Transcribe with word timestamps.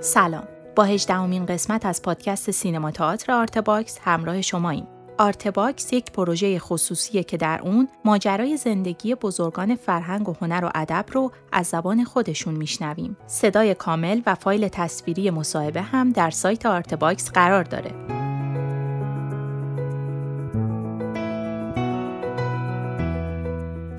سلام 0.00 0.48
با 0.76 0.84
هجدهمین 0.84 1.46
قسمت 1.46 1.86
از 1.86 2.02
پادکست 2.02 2.50
سینما 2.50 2.90
تئاتر 2.90 3.32
آرتباکس 3.32 3.98
همراه 4.04 4.40
شماییم 4.40 4.86
آرتباکس 5.18 5.92
یک 5.92 6.12
پروژه 6.12 6.58
خصوصیه 6.58 7.22
که 7.22 7.36
در 7.36 7.60
اون 7.62 7.88
ماجرای 8.04 8.56
زندگی 8.56 9.14
بزرگان 9.14 9.76
فرهنگ 9.76 10.28
و 10.28 10.34
هنر 10.40 10.64
و 10.64 10.70
ادب 10.74 11.04
رو 11.12 11.32
از 11.52 11.66
زبان 11.66 12.04
خودشون 12.04 12.54
میشنویم. 12.54 13.16
صدای 13.26 13.74
کامل 13.74 14.20
و 14.26 14.34
فایل 14.34 14.68
تصویری 14.68 15.30
مصاحبه 15.30 15.82
هم 15.82 16.12
در 16.12 16.30
سایت 16.30 16.66
آرتباکس 16.66 17.30
قرار 17.30 17.64
داره. 17.64 18.19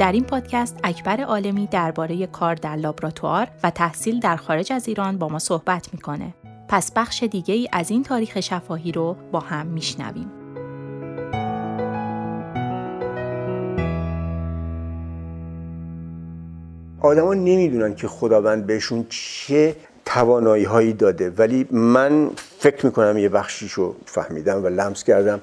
در 0.01 0.11
این 0.11 0.23
پادکست 0.23 0.77
اکبر 0.83 1.21
عالمی 1.21 1.67
درباره 1.67 2.27
کار 2.27 2.55
در 2.55 2.75
لابراتوار 2.75 3.47
و 3.63 3.69
تحصیل 3.69 4.19
در 4.19 4.35
خارج 4.35 4.73
از 4.73 4.87
ایران 4.87 5.17
با 5.17 5.27
ما 5.27 5.39
صحبت 5.39 5.87
می‌کنه. 5.93 6.33
پس 6.67 6.91
بخش 6.95 7.23
دیگه 7.23 7.53
ای 7.53 7.67
از 7.71 7.91
این 7.91 8.03
تاریخ 8.03 8.39
شفاهی 8.39 8.91
رو 8.91 9.15
با 9.31 9.39
هم 9.39 9.67
میشنویم. 9.67 10.31
آدما 17.01 17.33
نمی‌دونن 17.33 17.95
که 17.95 18.07
خداوند 18.07 18.67
بهشون 18.67 19.05
چه 19.09 19.75
توانایی 20.05 20.63
هایی 20.63 20.93
داده 20.93 21.29
ولی 21.29 21.67
من 21.71 22.29
فکر 22.35 22.85
می‌کنم 22.85 23.17
یه 23.17 23.29
بخشیشو 23.29 23.95
فهمیدم 24.05 24.63
و 24.63 24.67
لمس 24.67 25.03
کردم 25.03 25.41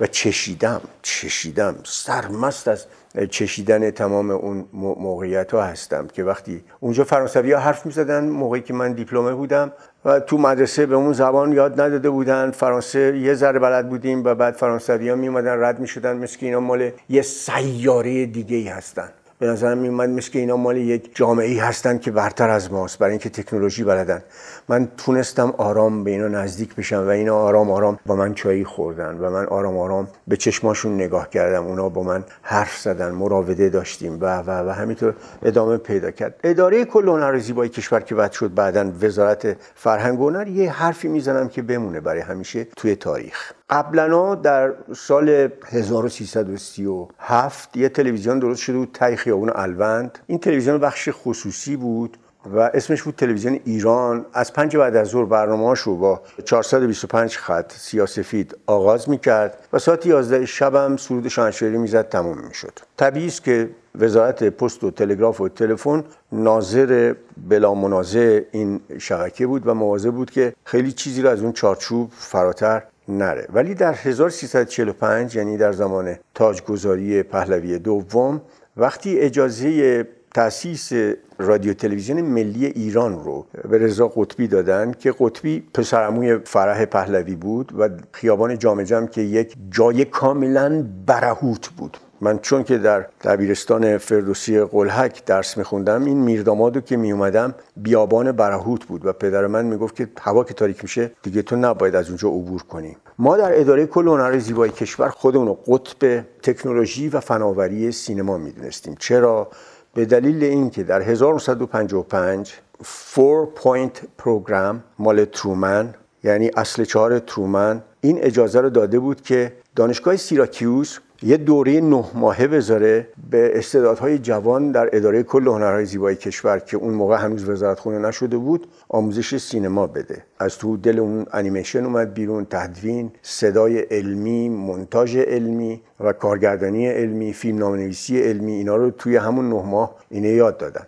و 0.00 0.06
چشیدم 0.06 0.80
چشیدم. 1.02 1.74
سرمست 1.84 2.68
از 2.68 2.86
چشیدن 3.30 3.90
تمام 3.90 4.30
اون 4.30 4.68
موقعیت 4.72 5.54
ها 5.54 5.62
هستم 5.62 6.06
که 6.06 6.24
وقتی 6.24 6.64
اونجا 6.80 7.04
فرانسوی 7.04 7.52
ها 7.52 7.60
حرف 7.60 7.86
می 7.86 8.20
موقعی 8.20 8.60
که 8.60 8.74
من 8.74 8.92
دیپلمه 8.92 9.34
بودم 9.34 9.72
و 10.04 10.20
تو 10.20 10.38
مدرسه 10.38 10.86
به 10.86 10.94
اون 10.94 11.12
زبان 11.12 11.52
یاد 11.52 11.80
نداده 11.80 12.10
بودن. 12.10 12.50
فرانسه 12.50 13.18
یه 13.18 13.34
ذره 13.34 13.58
بلد 13.58 13.88
بودیم 13.88 14.24
و 14.24 14.34
بعد 14.34 14.54
فرانسوی 14.54 15.08
ها 15.08 15.16
می 15.16 15.28
اومدن 15.28 15.62
رد 15.62 15.80
می 15.80 15.88
شدن 15.88 16.16
مثل 16.16 16.38
اینا 16.40 16.60
مال 16.60 16.90
یه 17.08 17.22
سیاره 17.22 18.26
دیگه 18.26 18.56
ای 18.56 18.68
هستن. 18.68 19.08
به 19.40 19.46
نظرم 19.46 19.78
میومد 19.78 20.08
مثل 20.08 20.30
که 20.30 20.38
اینا 20.38 20.56
مال 20.56 20.76
یک 20.76 21.10
جامعه 21.14 21.46
ای 21.46 21.58
هستن 21.58 21.98
که 21.98 22.10
برتر 22.10 22.50
از 22.50 22.72
ماست 22.72 22.98
برای 22.98 23.10
اینکه 23.10 23.30
تکنولوژی 23.30 23.84
بلدن. 23.84 24.22
من 24.68 24.88
تونستم 24.96 25.54
آرام 25.58 26.04
به 26.04 26.10
اینا 26.10 26.28
نزدیک 26.28 26.74
بشم 26.74 27.06
و 27.06 27.08
اینا 27.08 27.36
آرام 27.36 27.70
آرام 27.70 27.98
با 28.06 28.16
من 28.16 28.34
چایی 28.34 28.64
خوردن 28.64 29.18
و 29.18 29.30
من 29.30 29.46
آرام 29.46 29.78
آرام 29.78 30.08
به 30.28 30.36
چشماشون 30.36 30.94
نگاه 30.94 31.30
کردم. 31.30 31.66
اونا 31.66 31.88
با 31.88 32.02
من 32.02 32.24
حرف 32.42 32.78
زدن 32.78 33.10
مراوده 33.10 33.68
داشتیم 33.68 34.18
و 34.20 34.38
و 34.38 34.68
و 34.68 34.70
همینطور 34.70 35.14
ادامه 35.42 35.76
پیدا 35.76 36.10
کرد. 36.10 36.40
اداره 36.44 36.84
کل 36.84 37.08
هنر 37.08 37.38
زیبایی 37.38 37.70
کشور 37.70 38.00
که 38.00 38.14
بعد 38.14 38.32
شد 38.32 38.54
بعدا 38.54 38.92
وزارت 39.02 39.56
فرهنگ 39.74 40.18
هنر 40.18 40.48
یه 40.48 40.72
حرفی 40.72 41.08
می‌زنم 41.08 41.48
که 41.48 41.62
بمونه 41.62 42.00
برای 42.00 42.20
همیشه 42.20 42.64
توی 42.64 42.96
تاریخ. 42.96 43.52
قبلا 43.70 44.34
در 44.34 44.72
سال 44.96 45.48
1337 45.66 47.76
یه 47.76 47.88
تلویزیون 47.88 48.38
درست 48.38 48.60
شده 48.60 48.76
بود 48.76 48.90
تای 48.94 49.16
خیابون 49.16 49.50
الوند. 49.54 50.18
این 50.26 50.38
تلویزیون 50.38 50.78
بخش 50.78 51.08
خصوصی 51.12 51.76
بود 51.76 52.16
و 52.54 52.58
اسمش 52.58 53.02
بود 53.02 53.14
تلویزیون 53.14 53.60
ایران. 53.64 54.26
از 54.32 54.52
پنج 54.52 54.76
بعد 54.76 54.96
از 54.96 55.08
ظهر 55.08 55.24
برنامه 55.24 55.74
رو 55.84 55.96
با 55.96 56.20
425 56.44 57.36
خط 57.36 57.72
سیاسفید 57.72 58.56
آغاز 58.66 59.08
می‌کرد 59.08 59.58
و 59.72 59.78
ساعت 59.78 60.06
11 60.06 60.46
شبم 60.46 60.96
سرود 60.96 61.28
شاهنشاهی 61.28 61.78
می‌زد 61.78 62.08
تموم 62.08 62.38
می‌شد. 62.48 62.72
طبیعی 62.96 63.26
است 63.26 63.44
که 63.44 63.70
وزارت 63.98 64.44
پست 64.44 64.84
و 64.84 64.90
تلگراف 64.90 65.40
و 65.40 65.48
تلفن 65.48 66.04
ناظر 66.32 67.14
بلا 67.48 67.74
منازع 67.74 68.40
این 68.52 68.80
شبکه 68.98 69.46
بود 69.46 69.66
و 69.66 69.74
مواظب 69.74 70.10
بود 70.10 70.30
که 70.30 70.52
خیلی 70.64 70.92
چیزی 70.92 71.22
رو 71.22 71.28
از 71.28 71.42
اون 71.42 71.52
چارچوب 71.52 72.10
فراتر 72.16 72.82
نره. 73.10 73.46
ولی 73.52 73.74
در 73.74 73.94
1345 73.94 75.36
یعنی 75.36 75.56
در 75.56 75.72
زمان 75.72 76.16
تاجگذاری 76.34 77.22
پهلوی 77.22 77.78
دوم 77.78 78.42
وقتی 78.76 79.18
اجازه 79.18 80.06
تاسیس 80.34 80.92
رادیو 81.38 81.74
تلویزیون 81.74 82.20
ملی 82.20 82.66
ایران 82.66 83.24
رو 83.24 83.46
به 83.68 83.78
رضا 83.78 84.08
قطبی 84.08 84.48
دادن 84.48 84.92
که 84.92 85.14
قطبی 85.18 85.60
پسرموی 85.74 86.38
فرح 86.38 86.84
پهلوی 86.84 87.34
بود 87.34 87.72
و 87.78 87.88
خیابان 88.12 88.58
جامع 88.58 88.84
جمع 88.84 89.06
که 89.06 89.20
یک 89.20 89.56
جای 89.70 90.04
کاملا 90.04 90.86
برهوت 91.06 91.68
بود. 91.68 91.96
من 92.20 92.38
چون 92.38 92.64
که 92.64 92.78
در 92.78 93.06
دبیرستان 93.24 93.98
فردوسی 93.98 94.60
قلحک 94.60 95.24
درس 95.24 95.56
میخوندم 95.56 96.04
این 96.04 96.16
میردامادو 96.16 96.80
که 96.80 96.96
میومدم 96.96 97.54
بیابان 97.76 98.32
برهوت 98.32 98.84
بود 98.84 99.06
و 99.06 99.12
پدر 99.12 99.46
من 99.46 99.64
می‌گفت 99.64 99.96
که 99.96 100.08
هوا 100.20 100.44
که 100.44 100.54
تاریک 100.54 100.82
میشه 100.82 101.12
دیگه 101.22 101.42
تو 101.42 101.56
نباید 101.56 101.94
از 101.94 102.08
اونجا 102.08 102.28
عبور 102.28 102.62
کنی. 102.62 102.96
ما 103.18 103.36
در 103.36 103.60
اداره 103.60 103.86
کل 103.86 104.08
هنر 104.08 104.38
زیبایی 104.38 104.72
کشور 104.72 105.08
خودمون 105.08 105.46
رو 105.46 105.54
قطب 105.54 106.24
تکنولوژی 106.42 107.08
و 107.08 107.20
فناوری 107.20 107.92
سینما 107.92 108.38
می‌دونستیم. 108.38 108.94
چرا؟ 108.98 109.48
به 109.94 110.04
دلیل 110.04 110.44
اینکه 110.44 110.82
در 110.82 111.02
1955 111.02 112.54
Four 112.82 113.46
Point 113.46 114.02
Program 114.18 114.84
مال 114.98 115.24
ترومن 115.24 115.94
یعنی 116.24 116.50
اصل 116.56 116.84
چهار 116.84 117.18
ترومن 117.18 117.82
این 118.00 118.18
اجازه 118.22 118.60
رو 118.60 118.70
داده 118.70 118.98
بود 118.98 119.20
که 119.20 119.52
دانشگاه 119.76 120.16
سیراکیوس 120.16 120.98
یه 121.22 121.36
دوره 121.36 121.80
نه 121.80 122.04
ماهه 122.14 122.46
بذاره 122.46 123.08
به 123.30 123.58
استعدادهای 123.58 124.18
جوان 124.18 124.72
در 124.72 124.90
اداره 124.92 125.22
کل 125.22 125.48
هنرهای 125.48 125.84
زیبایی 125.84 126.16
کشور 126.16 126.58
که 126.58 126.76
اون 126.76 126.94
موقع 126.94 127.16
هنوز 127.16 127.48
وزارت 127.48 127.78
خونه 127.78 127.98
نشده 127.98 128.36
بود 128.36 128.66
آموزش 128.88 129.36
سینما 129.36 129.86
بده. 129.86 130.24
از 130.38 130.58
تو 130.58 130.76
دل 130.76 130.98
اون 130.98 131.26
انیمیشن 131.32 131.84
اومد 131.84 132.14
بیرون 132.14 132.46
تدوین 132.50 133.12
صدای 133.22 133.78
علمی 133.78 134.48
مونتاژ 134.48 135.16
علمی 135.16 135.82
و 136.00 136.12
کارگردانی 136.12 136.88
علمی 136.88 137.32
فیلمنامه‌نویسی 137.32 138.22
علمی 138.22 138.52
اینا 138.52 138.76
رو 138.76 138.90
توی 138.90 139.16
همون 139.16 139.48
نه 139.48 139.62
ماه 139.62 139.96
اینا 140.10 140.28
یاد 140.28 140.58
دادن. 140.58 140.86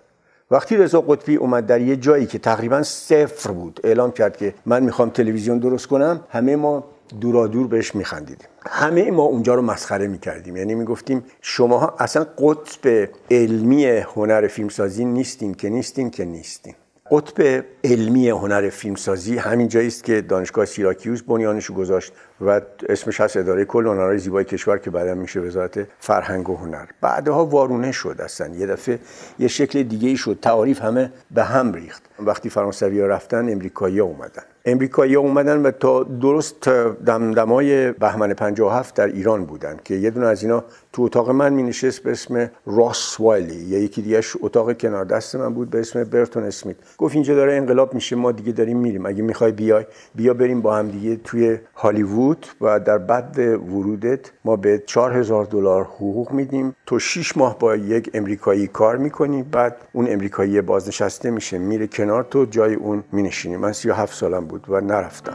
وقتی 0.52 0.76
رضا 0.76 1.00
قطبی 1.00 1.36
اومد 1.36 1.66
در 1.66 1.80
یه 1.80 1.96
جایی 1.96 2.26
که 2.26 2.38
تقریبا 2.38 2.82
صفر 2.82 3.50
بود 3.50 3.80
اعلام 3.84 4.12
کرد 4.12 4.36
که 4.36 4.54
من 4.66 4.82
می‌خوام 4.82 5.10
تلویزیون 5.10 5.58
درست 5.58 5.86
کنم 5.86 6.20
همه 6.30 6.56
ما 6.56 6.84
دورادور 7.20 7.66
بهش 7.66 7.94
میخندیدیم. 7.94 8.48
همه 8.66 9.10
ما 9.10 9.22
اونجا 9.22 9.54
رو 9.54 9.62
مسخره 9.62 10.06
می‌کردیم. 10.06 10.56
یعنی 10.56 10.74
می‌گفتیم 10.74 11.24
شما 11.41 11.94
اصلا 11.98 12.26
قطب 12.38 13.08
علمی 13.30 13.86
هنر 13.86 14.46
فیلمسازی 14.46 15.04
نیستین 15.04 15.54
که 15.54 15.68
نیستین 15.68 16.10
که 16.10 16.24
نیستین 16.24 16.74
قطب 17.12 17.64
علمی 17.84 18.28
هنر 18.28 18.70
فیلمسازی 18.70 19.36
همین 19.36 19.68
جایی 19.68 19.86
است 19.86 20.04
که 20.04 20.20
دانشگاه 20.20 20.64
سیراکیوس 20.64 21.22
بنیانش 21.22 21.64
رو 21.64 21.74
گذاشت 21.74 22.12
و 22.40 22.60
اسمش 22.88 23.20
هست 23.20 23.36
اداره 23.36 23.64
کل 23.64 23.86
هنرهای 23.86 24.18
زیبای 24.18 24.44
کشور 24.44 24.78
که 24.78 24.90
بعدا 24.90 25.14
میشه 25.14 25.40
وزارت 25.40 25.88
فرهنگ 25.98 26.50
و 26.50 26.56
هنر. 26.56 26.86
بعدها 27.00 27.46
وارونه 27.46 27.92
شد 27.92 28.16
اصلا. 28.18 28.54
یه 28.54 28.66
دفعه 28.66 28.98
یه 29.38 29.48
شکل 29.48 29.82
دیگه 29.82 30.08
ای 30.08 30.16
شد. 30.16 30.38
تعاریف 30.42 30.82
همه 30.82 31.12
به 31.30 31.44
هم 31.44 31.72
ریخت. 31.72 32.02
وقتی 32.18 32.50
فرانسوی 32.50 33.00
ها 33.00 33.06
رفتن 33.06 33.52
امریکایی 33.52 33.98
ها 33.98 34.06
اومدن. 34.06 34.42
امریکایی 34.64 35.14
اومدن 35.14 35.62
و 35.62 35.70
تا 35.70 36.02
درست 36.02 36.68
دمدمای 37.06 37.92
بهمن 37.92 38.32
57 38.32 38.94
در 38.94 39.06
ایران 39.06 39.44
بودن 39.44 39.76
که 39.84 39.94
یه 39.94 40.10
دونه 40.10 40.26
از 40.26 40.42
اینا 40.42 40.64
تو 40.92 41.02
اتاق 41.02 41.30
من 41.30 41.52
می 41.52 41.62
نشست 41.62 42.02
به 42.02 42.10
اسم 42.10 42.50
راس 42.66 43.20
وایلی. 43.20 43.54
یا 43.54 43.78
یکی 43.78 44.02
دیگه 44.02 44.20
اتاق 44.40 44.78
کنار 44.78 45.04
دست 45.04 45.36
من 45.36 45.54
بود 45.54 45.70
به 45.70 45.80
اسم 45.80 46.04
برتون 46.04 46.44
اسمیت. 46.44 46.76
گفت 46.98 47.14
اینجا 47.14 47.34
داره 47.34 47.52
انقلاب 47.54 47.94
میشه 47.94 48.16
ما 48.16 48.32
دیگه 48.32 48.52
داریم 48.52 48.78
میریم. 48.78 49.06
اگه 49.06 49.22
می‌خوای 49.22 49.52
بیای 49.52 49.84
بیا 50.14 50.34
بریم 50.34 50.60
با 50.60 50.76
هم 50.76 50.88
دیگه 50.88 51.16
توی 51.16 51.58
هالیوود 51.74 52.46
و 52.60 52.80
در 52.80 52.98
بعد 52.98 53.38
ورودت 53.38 54.30
ما 54.44 54.56
به 54.56 54.82
4000 54.86 55.44
دلار 55.44 55.84
حقوق 55.84 56.32
میدیم. 56.32 56.76
تو 56.86 56.98
6 56.98 57.36
ماه 57.36 57.58
با 57.58 57.76
یک 57.76 58.10
امریکایی 58.14 58.66
کار 58.66 58.96
می‌کنی 58.96 59.42
بعد 59.42 59.76
اون 59.92 60.06
امریکایی 60.08 60.60
بازنشسته 60.60 61.30
میشه 61.30 61.58
میره 61.58 61.86
کنار 61.86 62.26
تو 62.30 62.44
جای 62.44 62.74
اون 62.74 63.04
مینشینی. 63.12 63.56
من 63.56 63.72
37 63.72 64.15
سالم 64.15 64.52
بود 64.53 64.66
و 64.69 64.81
نرفتم. 64.81 65.33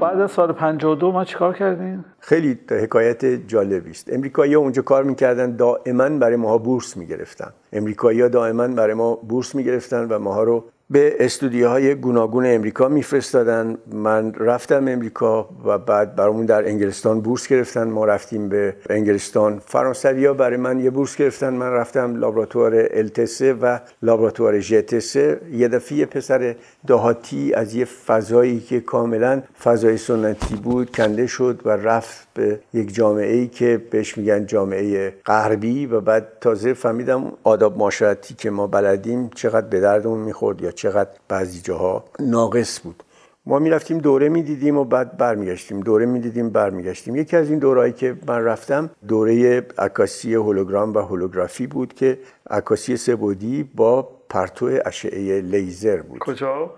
بعد 0.00 0.20
از 0.20 0.30
سال 0.30 0.52
52 0.52 1.12
ما 1.12 1.24
چیکار 1.24 1.54
کردیم؟ 1.54 2.04
خیلی 2.20 2.58
حکایت 2.70 3.24
جالبی 3.24 3.90
است. 3.90 4.12
امریکایی 4.12 4.54
ها 4.54 4.60
اونجا 4.60 4.82
کار 4.82 5.04
می‌کردن 5.04 5.56
دائما 5.56 6.08
برای 6.08 6.36
ماها 6.36 6.58
بورس 6.58 6.96
می‌گرفتن. 6.96 7.50
امریکایی 7.72 8.20
ها 8.20 8.28
دائما 8.28 8.68
برای 8.68 8.94
ما 8.94 9.14
بورس 9.14 9.54
می‌گرفتن 9.54 10.08
و 10.08 10.18
ماها 10.18 10.42
رو 10.42 10.64
به 10.90 11.16
استودیوهای 11.20 11.94
گوناگون 11.94 12.46
امریکا 12.46 12.88
میفرستادن. 12.88 13.78
من 13.92 14.34
رفتم 14.34 14.88
امریکا 14.88 15.48
و 15.64 15.78
بعد 15.78 16.16
برامون 16.16 16.46
در 16.46 16.68
انگلستان 16.68 17.20
بورس 17.20 17.48
گرفتن. 17.48 17.88
ما 17.88 18.04
رفتیم 18.04 18.48
به 18.48 18.76
انگلستان. 18.90 19.62
فرانسوی 19.66 20.26
ها 20.26 20.32
برای 20.32 20.56
من 20.56 20.80
یه 20.80 20.90
بورس 20.90 21.16
گرفتن. 21.16 21.54
من 21.54 21.70
رفتم 21.70 22.16
لابراتوار 22.16 22.72
التسه 22.90 23.52
و 23.52 23.78
لابراتوار 24.02 24.60
ژتسه 24.60 25.40
یه 25.52 25.68
دفعه 25.68 26.04
پسر 26.06 26.56
دهاتی 26.86 27.54
از 27.54 27.74
یه 27.74 27.84
فضایی 27.84 28.60
که 28.60 28.80
کاملا 28.80 29.42
فضای 29.64 29.96
سنتی 29.96 30.54
بود 30.54 30.96
کنده 30.96 31.26
شد 31.26 31.60
و 31.64 31.70
رفت 31.70 32.28
به 32.34 32.60
یک 32.74 32.94
جامعه 32.94 33.34
ای 33.34 33.48
که 33.48 33.82
بهش 33.90 34.18
میگن 34.18 34.46
جامعه 34.46 35.14
غربی. 35.26 35.86
و 35.86 36.00
بعد 36.00 36.28
تازه 36.40 36.74
فهمیدم 36.74 37.32
آداب 37.42 37.78
معاشرتی 37.78 38.34
که 38.34 38.50
ما 38.50 38.66
بلدیم 38.66 39.30
چقدر 39.34 39.66
به 39.66 39.80
دردمون 39.80 40.18
می‌خورد 40.18 40.62
چقدر 40.76 41.10
بعضی 41.28 41.60
جاها 41.60 42.04
ناقص 42.20 42.80
بود. 42.80 43.02
ما 43.46 43.58
می‌رفتیم 43.58 43.98
دوره 43.98 44.28
می‌دیدیم 44.28 44.76
و 44.76 44.84
بعد 44.84 45.16
برمیگشتیم. 45.16 45.80
دوره 45.80 46.06
می‌دیدیم 46.06 46.50
برمیگشتیم. 46.50 47.16
یکی 47.16 47.36
از 47.36 47.50
این 47.50 47.58
دورهایی 47.58 47.92
که 47.92 48.16
من 48.26 48.44
رفتم 48.44 48.90
دوره 49.08 49.66
عکاسی 49.78 50.34
هولوگرام 50.34 50.94
و 50.94 50.98
هولوگرافی 50.98 51.66
بود 51.66 51.94
که 51.94 52.18
عکاسی 52.50 52.96
سبودی 52.96 53.70
با 53.74 54.08
پرتو 54.28 54.70
اشعه 54.84 55.40
لیزر 55.40 56.02
بود. 56.02 56.18
کجا؟ 56.18 56.70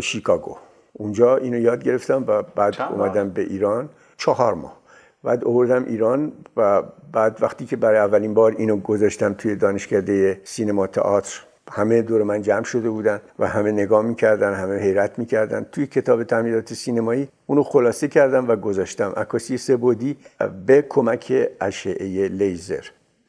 شیکاگو. 0.00 0.56
اونجا 0.92 1.36
اینو 1.36 1.58
یاد 1.58 1.84
گرفتم 1.84 2.24
و 2.26 2.42
بعد 2.42 2.76
اومدم 2.90 3.30
به 3.30 3.42
ایران. 3.42 3.88
چهار 4.16 4.54
ماه. 4.54 4.78
بعد 5.24 5.44
آوردم 5.44 5.84
ایران 5.84 6.32
و 6.56 6.82
بعد 7.12 7.38
وقتی 7.40 7.66
که 7.66 7.76
برای 7.76 7.98
اولین 7.98 8.34
بار 8.34 8.54
اینو 8.58 8.76
گذاشتم 8.76 9.32
توی 9.32 9.56
دانشکده 9.56 10.40
سینما 10.44 10.86
تئاتر 10.86 11.40
همه 11.70 12.02
دور 12.02 12.22
من 12.22 12.42
جمع 12.42 12.64
شده 12.64 12.90
بودن 12.90 13.20
و 13.38 13.48
همه 13.48 13.72
نگاه 13.72 14.02
می‌کردن 14.02 14.54
همه 14.54 14.78
حیرت 14.78 15.18
می‌کردن. 15.18 15.66
توی 15.72 15.86
کتاب 15.86 16.24
تعمیرات 16.24 16.74
سینمایی 16.74 17.28
اونو 17.46 17.62
خلاصه 17.62 18.08
کردم 18.08 18.48
و 18.48 18.56
گذاشتم. 18.56 19.12
عکاسی 19.16 19.56
سبودی 19.56 20.16
به 20.66 20.84
کمک 20.88 21.48
اشعه 21.60 22.28
لیزر. 22.28 22.84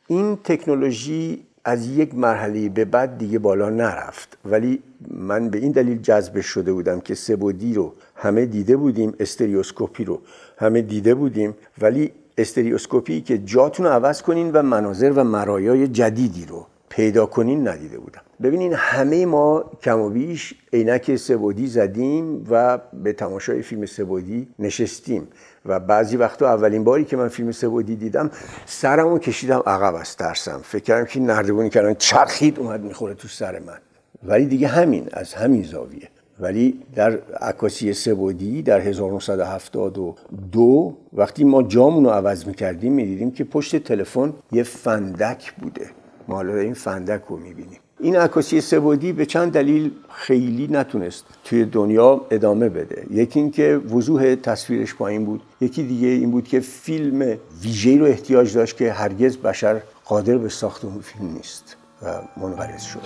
این 0.08 0.38
تکنولوژی 0.44 1.46
از 1.66 1.88
یک 1.88 2.16
مرحله 2.16 2.70
به 2.70 2.86
بعد 2.86 3.18
دیگه 3.18 3.40
بالا 3.40 3.70
نرفت. 3.70 4.38
ولی 4.46 4.84
من 5.12 5.50
به 5.50 5.58
این 5.58 5.72
دلیل 5.72 6.02
جذب 6.02 6.42
شده 6.42 6.74
بودم 6.74 7.00
که 7.00 7.16
سبودی 7.16 7.74
رو 7.74 7.94
همه 8.16 8.46
دیده 8.46 8.78
بودیم 8.78 9.14
استریوسکوپی 9.20 10.04
رو 10.04 10.22
همه 10.58 10.82
دیده 10.82 11.16
بودیم. 11.16 11.56
ولی 11.82 12.12
استریوسکوپی 12.38 13.22
که 13.22 13.38
جاتون 13.38 13.86
رو 13.86 13.92
عوض 13.92 14.22
کنین 14.22 14.52
و 14.52 14.62
مناظر 14.62 15.12
و 15.12 15.24
مرایای 15.24 15.88
جدیدی 15.88 16.46
رو 16.46 16.66
پیدا 16.90 17.26
کنین 17.26 17.68
ندیده 17.68 18.00
بودم. 18.00 18.22
ببینین 18.44 18.74
همه 18.74 19.26
ما 19.26 19.64
کم 19.84 20.00
و 20.00 20.10
بیش 20.10 20.54
عینک 20.74 21.16
سبودی 21.16 21.68
زدیم 21.68 22.46
و 22.50 22.78
به 23.04 23.14
تماشای 23.14 23.62
فیلم 23.62 23.86
سبودی 23.86 24.48
نشستیم. 24.60 25.28
و 25.66 25.80
بعضی 25.80 26.18
وقتا 26.18 26.48
اولین 26.48 26.84
باری 26.84 27.06
که 27.06 27.18
من 27.18 27.28
فیلم 27.28 27.52
سبودی 27.52 27.96
دیدم 27.96 28.32
سرمو 28.66 29.20
کشیدم 29.20 29.64
عقب 29.66 29.96
از 29.96 30.18
ترسم. 30.18 30.62
فکر 30.64 30.84
کردم 30.84 31.06
که 31.06 31.20
نردبونی 31.20 31.70
کردن 31.70 31.94
چرخید 31.94 32.60
اومد 32.60 32.84
می‌خوره 32.84 33.14
تو 33.14 33.28
سر 33.28 33.60
من. 33.60 33.78
ولی 34.24 34.46
دیگه 34.46 34.68
همین 34.68 35.08
از 35.14 35.34
همین 35.34 35.64
زاویه. 35.64 36.08
ولی 36.40 36.84
در 36.96 37.20
عکاسی 37.42 37.94
سبودی 37.94 38.62
در 38.62 38.80
1972 38.80 40.98
وقتی 41.14 41.44
ما 41.44 41.64
جامون 41.64 42.04
رو 42.04 42.10
عوض 42.10 42.48
می‌کردیم 42.48 42.94
می‌دیدیم 42.94 43.32
که 43.32 43.44
پشت 43.44 43.76
تلفن 43.76 44.34
یه 44.52 44.64
فندک 44.64 45.54
بوده. 45.54 45.90
ما 46.28 46.36
حالا 46.36 46.56
این 46.56 46.74
فندک 46.74 47.22
رو 47.30 47.38
می‌بینیم. 47.38 47.80
این 48.02 48.16
عکاسی 48.16 48.62
سبودی 48.62 49.14
به 49.14 49.26
چند 49.26 49.52
دلیل 49.52 49.92
خیلی 50.10 50.68
نتونست 50.72 51.26
توی 51.44 51.66
دنیا 51.66 52.22
ادامه 52.32 52.70
بده. 52.70 53.06
یکی 53.12 53.40
اینکه 53.40 53.78
وضوح 53.78 54.36
تصویرش 54.36 54.96
پایین 54.96 55.26
بود. 55.26 55.42
یکی 55.62 55.84
دیگه 55.84 56.08
این 56.08 56.32
بود 56.32 56.48
که 56.48 56.60
فیلم 56.60 57.38
ویژه‌ای 57.62 57.98
رو 57.98 58.06
احتیاج 58.06 58.54
داشت 58.54 58.78
که 58.78 58.92
هرگز 58.92 59.38
بشر 59.38 59.82
قادر 60.06 60.38
به 60.38 60.50
ساخت 60.50 60.86
اون 60.86 61.00
فیلم 61.00 61.34
نیست 61.34 61.78
و 62.04 62.22
منقرض 62.38 62.84
شد. 62.84 63.02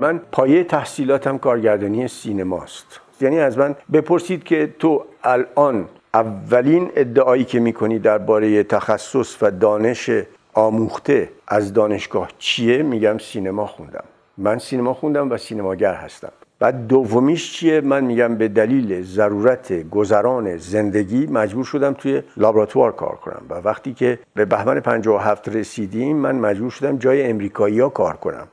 من 0.00 0.20
پایه 0.32 0.64
تحصیلاتم 0.64 1.38
کارگردانی 1.38 2.08
سینماست. 2.08 3.00
یعنی 3.20 3.38
از 3.38 3.58
من 3.58 3.74
بپرسید 3.92 4.44
که 4.44 4.74
تو 4.78 5.04
الان 5.22 5.88
اولین 6.16 6.90
ادعایی 6.96 7.44
که 7.44 7.60
می‌کنی 7.60 7.98
درباره 7.98 8.62
تخصص 8.62 9.42
و 9.42 9.50
دانش 9.50 10.10
آموخته 10.54 11.28
از 11.48 11.72
دانشگاه 11.72 12.28
چیه؟ 12.38 12.82
میگم 12.82 13.18
سینما 13.18 13.66
خوندم. 13.66 14.04
من 14.38 14.58
سینما 14.58 14.94
خوندم 14.94 15.30
و 15.30 15.36
سینماگر 15.36 15.94
هستم. 15.94 16.32
بعد 16.58 16.86
دومیش 16.86 17.52
چیه؟ 17.52 17.80
من 17.80 18.04
میگم 18.04 18.34
به 18.36 18.48
دلیل 18.48 19.02
ضرورت 19.02 19.90
گذران 19.90 20.56
زندگی 20.56 21.26
مجبور 21.26 21.64
شدم 21.64 21.92
توی 21.92 22.22
لابراتوار 22.36 22.92
کار 22.92 23.16
کنم. 23.16 23.42
و 23.50 23.54
وقتی 23.54 23.94
که 23.94 24.18
به 24.34 24.44
بهمن 24.44 24.80
57 24.80 25.48
رسیدیم 25.48 26.16
من 26.16 26.36
مجبور 26.36 26.70
شدم 26.70 26.98
جای 26.98 27.22
امریکایی 27.30 27.80
ها 27.80 27.88
کار 27.88 28.16
کنم. 28.16 28.48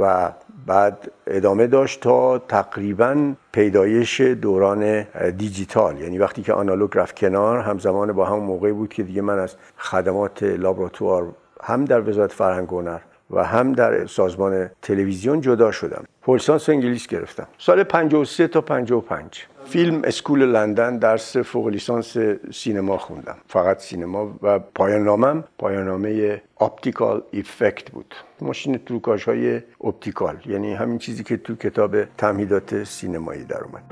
و 0.00 0.32
بعد 0.66 1.10
ادامه 1.26 1.66
داشت 1.66 2.00
تا 2.00 2.38
تقریبا 2.38 3.32
پیدایش 3.52 4.20
دوران 4.20 5.02
دیجیتال. 5.30 6.00
یعنی 6.00 6.18
وقتی 6.18 6.42
که 6.42 6.52
آنالوگ 6.52 6.90
رفت 6.94 7.16
کنار 7.16 7.58
همزمان 7.58 8.12
با 8.12 8.24
همون 8.24 8.44
موقع 8.44 8.72
بود 8.72 8.88
که 8.88 9.02
دیگه 9.02 9.22
من 9.22 9.38
از 9.38 9.56
خدمات 9.78 10.42
لابراتوار 10.42 11.28
هم 11.62 11.84
در 11.84 12.08
وزارت 12.08 12.32
فرهنگ 12.32 12.68
هنر 12.68 12.98
و 13.30 13.44
هم 13.44 13.72
در 13.72 14.06
سازمان 14.06 14.70
تلویزیون 14.82 15.40
جدا 15.40 15.70
شدم. 15.70 16.04
بورس 16.22 16.68
انگلیس 16.68 17.06
گرفتم. 17.06 17.46
سال 17.58 17.82
53 17.82 18.48
تا 18.48 18.60
55 18.60 19.46
film 19.70 20.02
school 20.04 20.42
لندن 20.42 20.98
درس 20.98 21.36
فوق 21.36 21.66
لیسانس 21.68 22.16
سینما 22.52 22.98
خوندم. 22.98 23.36
فقط 23.46 23.80
سینما 23.80 24.34
و 24.42 24.58
پایان 24.58 25.04
نامم 25.04 25.44
پایان 25.58 25.84
نامه 25.84 26.42
optical 26.60 27.22
effect 27.30 27.90
بود. 27.90 28.14
ماشین 28.40 28.78
تروکاژ 28.86 29.24
های 29.24 29.60
optical 29.84 30.36
یعنی 30.46 30.74
همین 30.74 30.98
چیزی 30.98 31.24
که 31.24 31.36
تو 31.36 31.56
کتاب 31.56 32.04
تمهیدات 32.04 32.84
سینمایی 32.84 33.44
در 33.44 33.64
اومد. 33.64 33.82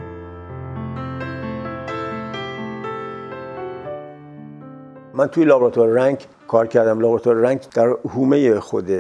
من 5.15 5.27
توی 5.27 5.45
لابراتوار 5.45 5.89
رنگ 5.89 6.27
کار 6.49 6.67
کردم. 6.67 7.01
لابراتوار 7.01 7.37
رنگ 7.37 7.61
در 7.75 7.87
حومه 7.87 8.61
خود 8.61 8.91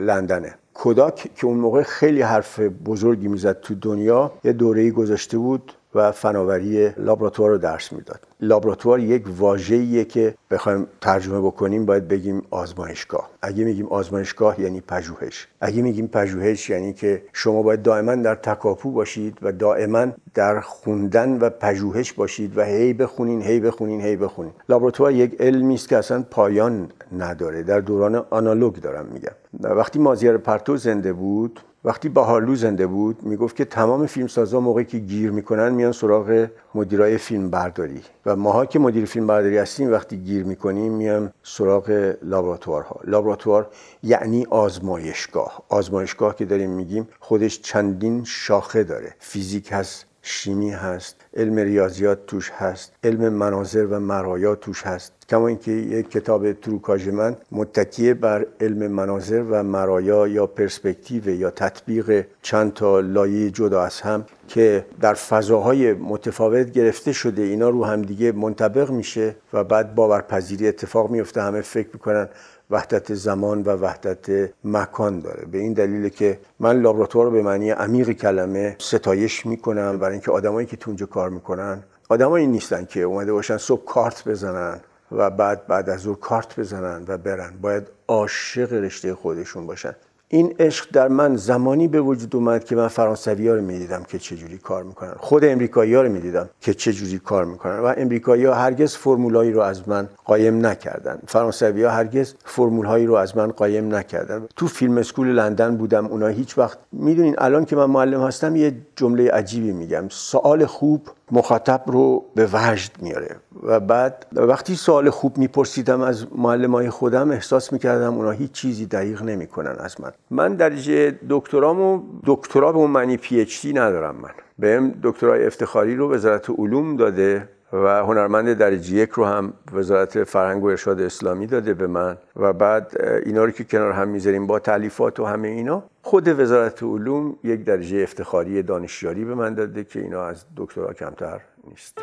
لندنه. 0.00 0.54
کوداک 0.74 1.30
که 1.36 1.46
اون 1.46 1.58
موقع 1.58 1.82
خیلی 1.82 2.22
حرف 2.22 2.60
بزرگی 2.60 3.28
می‌زد 3.28 3.60
تو 3.60 3.74
دنیا 3.74 4.32
یه 4.44 4.52
دوره‌ای 4.52 4.90
گذاشته 4.90 5.38
بود 5.38 5.72
و 5.94 6.12
فناوری 6.12 6.88
لابراتوار 6.96 7.50
رو 7.50 7.58
درس 7.58 7.92
می‌داد. 7.92 8.20
لابراتوار 8.40 9.00
یک 9.00 9.24
واژه‌ایه 9.38 10.04
که 10.04 10.34
بخوایم 10.50 10.86
ترجمه 11.00 11.40
بکنیم 11.40 11.86
باید 11.86 12.08
بگیم 12.08 12.42
آزمایشگاه. 12.50 13.30
اگه 13.42 13.64
میگیم 13.64 13.86
آزمایشگاه 13.86 14.60
یعنی 14.60 14.80
پژوهش. 14.80 15.48
اگه 15.60 15.82
میگیم 15.82 16.06
پژوهش 16.06 16.70
یعنی 16.70 16.92
که 16.92 17.22
شما 17.32 17.62
باید 17.62 17.82
دائما 17.82 18.14
در 18.14 18.34
تکاپو 18.34 18.90
باشید 18.90 19.38
و 19.42 19.52
دائما 19.52 20.06
در 20.34 20.60
خوندن 20.60 21.38
و 21.38 21.50
پژوهش 21.50 22.12
باشید 22.12 22.58
و 22.58 22.62
هی 22.64 22.92
بخونین 22.92 23.42
هی 23.42 23.60
بخونین 23.60 24.00
هی 24.00 24.16
بخونین. 24.16 24.52
لابراتوار 24.68 25.12
یک 25.12 25.36
علمی 25.40 25.74
است 25.74 25.88
که 25.88 25.96
اصلا 25.96 26.24
پایان 26.30 26.88
نداره. 27.18 27.62
در 27.62 27.80
دوران 27.80 28.24
آنالوگ 28.30 28.74
دارم 28.74 29.06
میگم. 29.12 29.32
وقتی 29.60 29.98
مازیار 29.98 30.36
پرتو 30.36 30.76
زنده 30.76 31.12
بود 31.12 31.60
وقتی 31.84 32.08
باهارلو 32.08 32.54
زنده 32.54 32.86
بود 32.86 33.22
می‌گفت 33.22 33.56
که 33.56 33.64
تمام 33.64 34.06
فیلمسازا 34.06 34.60
موقعی 34.60 34.84
که 34.84 34.98
گیر 34.98 35.30
می‌کنن 35.30 35.68
میان 35.68 35.92
سراغ 35.92 36.48
مدیرای 36.74 37.18
فیلم 37.18 37.50
برداری 37.50 38.02
و 38.26 38.36
ماها 38.36 38.66
که 38.66 38.78
مدیر 38.78 39.04
فیلم 39.04 39.26
برداری 39.26 39.58
هستیم 39.58 39.92
وقتی 39.92 40.16
گیر 40.16 40.44
می‌کنیم 40.44 40.92
میان 40.92 41.32
سراغ 41.42 42.14
لابراتوارها. 42.22 43.00
لابراتوار 43.04 43.70
یعنی 44.02 44.46
آزمایشگاه. 44.50 45.62
آزمایشگاه 45.68 46.36
که 46.36 46.44
داریم 46.44 46.70
میگیم 46.70 47.08
خودش 47.20 47.60
چندین 47.60 48.24
شاخه 48.24 48.84
داره. 48.84 49.14
فیزیک 49.18 49.68
هست 49.72 50.06
شیمی 50.26 50.70
هست 50.70 51.16
علم 51.36 51.58
ریاضیات 51.58 52.26
توش 52.26 52.50
هست 52.50 52.92
علم 53.04 53.32
مناظر 53.32 53.86
و 53.86 54.00
مرایا 54.00 54.54
توش 54.54 54.82
هست. 54.82 55.12
کما 55.28 55.48
اینکه 55.48 55.70
یک 55.70 56.10
کتاب 56.10 56.52
تروکاژ 56.52 57.08
من 57.08 57.36
متکیه 57.52 58.14
بر 58.14 58.46
علم 58.60 58.86
مناظر 58.86 59.42
و 59.50 59.62
مرایا 59.62 60.28
یا 60.28 60.46
پرسپکتیو 60.46 61.28
یا 61.28 61.50
تطبیق 61.50 62.26
چند 62.42 62.74
تا 62.74 63.00
لایه 63.00 63.50
جدا 63.50 63.82
از 63.82 64.00
هم 64.00 64.24
که 64.48 64.86
در 65.00 65.14
فضاهای 65.14 65.92
متفاوت 65.92 66.72
گرفته 66.72 67.12
شده 67.12 67.42
اینا 67.42 67.68
رو 67.68 67.84
هم 67.84 68.02
دیگه 68.02 68.32
منطبق 68.32 68.90
میشه 68.90 69.36
و 69.52 69.64
بعد 69.64 69.94
باورپذیری 69.94 70.68
اتفاق 70.68 71.10
میفته 71.10 71.42
همه 71.42 71.60
فکر 71.60 71.88
می‌کنن 71.92 72.28
وحدت 72.70 73.14
زمان 73.14 73.62
و 73.62 73.70
وحدت 73.70 74.50
مکان 74.64 75.20
داره. 75.20 75.44
به 75.44 75.58
این 75.58 75.72
دلیل 75.72 76.08
که 76.08 76.38
من 76.60 76.80
لابراتوار 76.80 77.30
به 77.30 77.42
معنی 77.42 77.70
عمیق 77.70 78.10
کلمه 78.10 78.76
ستایش 78.78 79.46
می‌کنم 79.46 79.98
برای 79.98 80.12
اینکه 80.12 80.30
آدمایی 80.30 80.66
که 80.66 80.76
تو 80.76 80.90
اونجا 80.90 81.06
کار 81.06 81.30
می‌کنن 81.30 81.82
آدمایی 82.08 82.46
نیستن 82.46 82.84
که 82.84 83.00
اومده 83.00 83.32
باشن 83.32 83.56
صبح 83.56 83.84
کارت 83.84 84.28
بزنن 84.28 84.80
و 85.12 85.30
بعد 85.30 85.66
بعد 85.66 85.90
از 85.90 86.06
او 86.06 86.14
کارت 86.14 86.60
بزنن 86.60 87.04
و 87.08 87.18
برن. 87.18 87.52
باید 87.62 87.86
عاشق 88.08 88.72
رشته 88.72 89.14
خودشون 89.14 89.66
باشن. 89.66 89.94
این 90.34 90.54
عشق 90.58 90.86
در 90.92 91.08
من 91.08 91.36
زمانی 91.36 91.88
به 91.88 92.00
وجود 92.00 92.36
اومد 92.36 92.64
که 92.64 92.76
من 92.76 92.88
فرانسوی 92.88 93.48
ها 93.48 93.54
رو 93.54 93.62
می‌دیدم 93.62 94.02
که 94.02 94.18
چجوری 94.18 94.58
کار 94.58 94.82
می‌کنن. 94.82 95.14
خود 95.18 95.44
امریکایی 95.44 95.94
ها 95.94 96.02
رو 96.02 96.12
می‌دیدم 96.12 96.48
که 96.60 96.74
چجوری 96.74 97.18
کار 97.18 97.44
می‌کنن. 97.44 97.78
و 97.78 97.94
امریکایی 97.96 98.44
ها 98.44 98.54
هرگز 98.54 98.96
فرمولایی 98.96 99.52
رو 99.52 99.60
از 99.60 99.88
من 99.88 100.08
قایم 100.24 100.66
نکردن. 100.66 101.18
فرانسوی 101.26 101.84
هرگز 101.84 102.34
فرمول 102.44 102.86
هایی 102.86 103.06
رو 103.06 103.14
از 103.14 103.36
من 103.36 103.50
قایم 103.50 103.94
نکردن. 103.94 104.46
تو 104.56 104.66
فیلم 104.66 104.98
اسکول 104.98 105.28
لندن 105.28 105.76
بودم 105.76 106.06
اونا 106.06 106.26
هیچ 106.26 106.58
وقت 106.58 106.78
می‌دونین 106.92 107.34
الان 107.38 107.64
که 107.64 107.76
من 107.76 107.86
معلم 107.86 108.22
هستم 108.22 108.56
یه 108.56 108.72
جمله 108.96 109.30
عجیبی 109.30 109.72
میگم. 109.72 110.04
سوال 110.08 110.66
خوب 110.66 111.08
مخاطب 111.34 111.82
رو 111.86 112.24
به 112.34 112.48
وجد 112.52 112.90
میاره. 113.02 113.36
و 113.62 113.80
بعد 113.80 114.26
وقتی 114.32 114.74
سوال 114.74 115.10
خوب 115.10 115.38
میپرسیدم 115.38 116.00
از 116.00 116.26
معلم 116.36 116.74
های 116.74 116.90
خودم 116.90 117.30
احساس 117.30 117.72
می‌کردم 117.72 118.14
اونا 118.14 118.30
هیچ 118.30 118.52
چیزی 118.52 118.86
دقیق 118.86 119.22
نمی‌کنن 119.22 119.76
از 119.78 120.00
من. 120.00 120.12
من 120.30 120.54
درجه 120.54 121.18
دکترامو 121.28 122.02
دکترا 122.24 122.72
به 122.72 122.78
اون 122.78 122.90
معنی 122.90 123.16
پی 123.16 123.40
اچ 123.40 123.66
ندارم 123.66 124.16
من. 124.16 124.30
بهم 124.58 124.94
دکترای 125.02 125.46
افتخاری 125.46 125.96
رو 125.96 126.14
وزارت 126.14 126.50
علوم 126.50 126.96
داده. 126.96 127.48
و 127.74 128.04
هنرمند 128.04 128.52
درجه 128.52 128.96
یک 128.96 129.10
رو 129.10 129.24
هم 129.24 129.52
وزارت 129.72 130.24
فرهنگ 130.24 130.64
و 130.64 130.66
ارشاد 130.66 131.00
اسلامی 131.00 131.46
داده 131.46 131.74
به 131.74 131.86
من 131.86 132.16
و 132.36 132.52
بعد 132.52 132.92
اینا 133.26 133.44
رو 133.44 133.50
که 133.50 133.64
کنار 133.64 133.92
هم 133.92 134.08
می‌ذاریم 134.08 134.46
با 134.46 134.58
تعلیفات 134.58 135.20
و 135.20 135.24
همه 135.24 135.48
اینا 135.48 135.82
خود 136.02 136.40
وزارت 136.40 136.82
علوم 136.82 137.36
یک 137.44 137.64
درجه 137.64 138.02
افتخاری 138.02 138.62
دانشیاری 138.62 139.24
به 139.24 139.34
من 139.34 139.54
داده 139.54 139.84
که 139.84 140.00
اینا 140.00 140.24
از 140.24 140.44
دکترا 140.56 140.92
کمتر 140.92 141.40
نیست. 141.68 141.98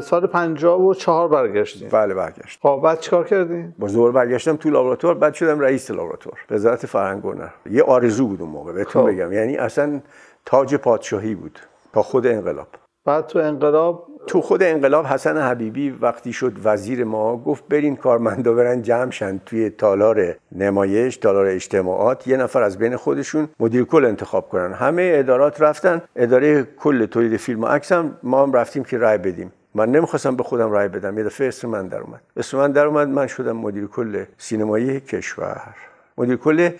سال 0.00 0.26
54 0.26 1.28
برگشتیم. 1.28 1.88
بله 1.88 2.14
برگشت 2.14 2.58
خب 2.62 2.80
بعد 2.84 3.00
چیکار 3.00 3.24
کردین 3.24 3.74
با 3.78 3.88
زور 3.88 4.12
برگشتم 4.12 4.56
تو 4.56 4.70
لابراتوار 4.70 5.14
بعد 5.14 5.34
شدم 5.34 5.60
رئیس 5.60 5.90
لابراتوار. 5.90 6.38
وزارت 6.50 6.86
فرهنگ 6.86 7.24
و 7.24 7.32
هنر 7.32 7.48
یه 7.70 7.82
آرزو 7.82 8.26
بود 8.26 8.40
اون 8.40 8.50
موقع 8.50 8.72
بهتون 8.72 9.02
خب. 9.02 9.08
بگم. 9.08 9.32
یعنی 9.32 9.56
اصلا 9.56 10.00
تاج 10.46 10.74
پادشاهی 10.74 11.34
بود 11.34 11.58
تا 11.92 12.02
خود 12.02 12.26
انقلاب. 12.26 12.68
بعد 13.04 13.26
تو 13.26 13.38
انقلاب؟ 13.38 14.06
تو 14.26 14.40
خود 14.40 14.62
انقلاب 14.62 15.06
حسن 15.06 15.38
حبیبی 15.38 15.90
وقتی 15.90 16.32
شد 16.32 16.52
وزیر 16.64 17.04
ما 17.04 17.36
گفت 17.36 17.64
برین 17.68 17.96
کارمندا 17.96 18.52
برن 18.52 18.82
جمع 18.82 19.10
شن 19.10 19.40
توی 19.46 19.70
تالار 19.70 20.36
نمایش 20.52 21.16
تالار 21.16 21.46
اجتماعات 21.46 22.28
یه 22.28 22.36
نفر 22.36 22.62
از 22.62 22.78
بین 22.78 22.96
خودشون 22.96 23.48
مدیر 23.60 23.84
کل 23.84 24.04
انتخاب 24.04 24.48
کنن. 24.48 24.72
همه 24.72 25.12
ادارات 25.14 25.60
رفتن. 25.60 26.02
اداره 26.16 26.62
کل 26.62 27.06
تولید 27.06 27.36
فیلم 27.36 27.62
و 27.62 27.66
عکس 27.66 27.92
هم 27.92 28.16
ما 28.22 28.42
هم 28.42 28.52
رفتیم 28.52 28.84
که 28.84 28.98
رای 28.98 29.18
بدیم. 29.18 29.52
من 29.74 29.90
نمی‌خواستم 29.90 30.36
به 30.36 30.42
خودم 30.42 30.70
رای 30.70 30.88
بدم 30.88 31.18
یه 31.18 31.24
دفعه 31.24 31.48
اسم 31.48 31.68
من 31.68 31.88
در 31.88 31.98
اومد. 31.98 32.20
اسم 32.36 32.58
من 32.58 32.72
در 32.72 32.86
اومد 32.86 33.08
من 33.08 33.26
شدم 33.26 33.56
مدیر 33.56 33.86
کل 33.86 34.24
سینمایی 34.38 35.00
کشور. 35.00 35.74
مدیر 36.18 36.36
کل 36.36 36.70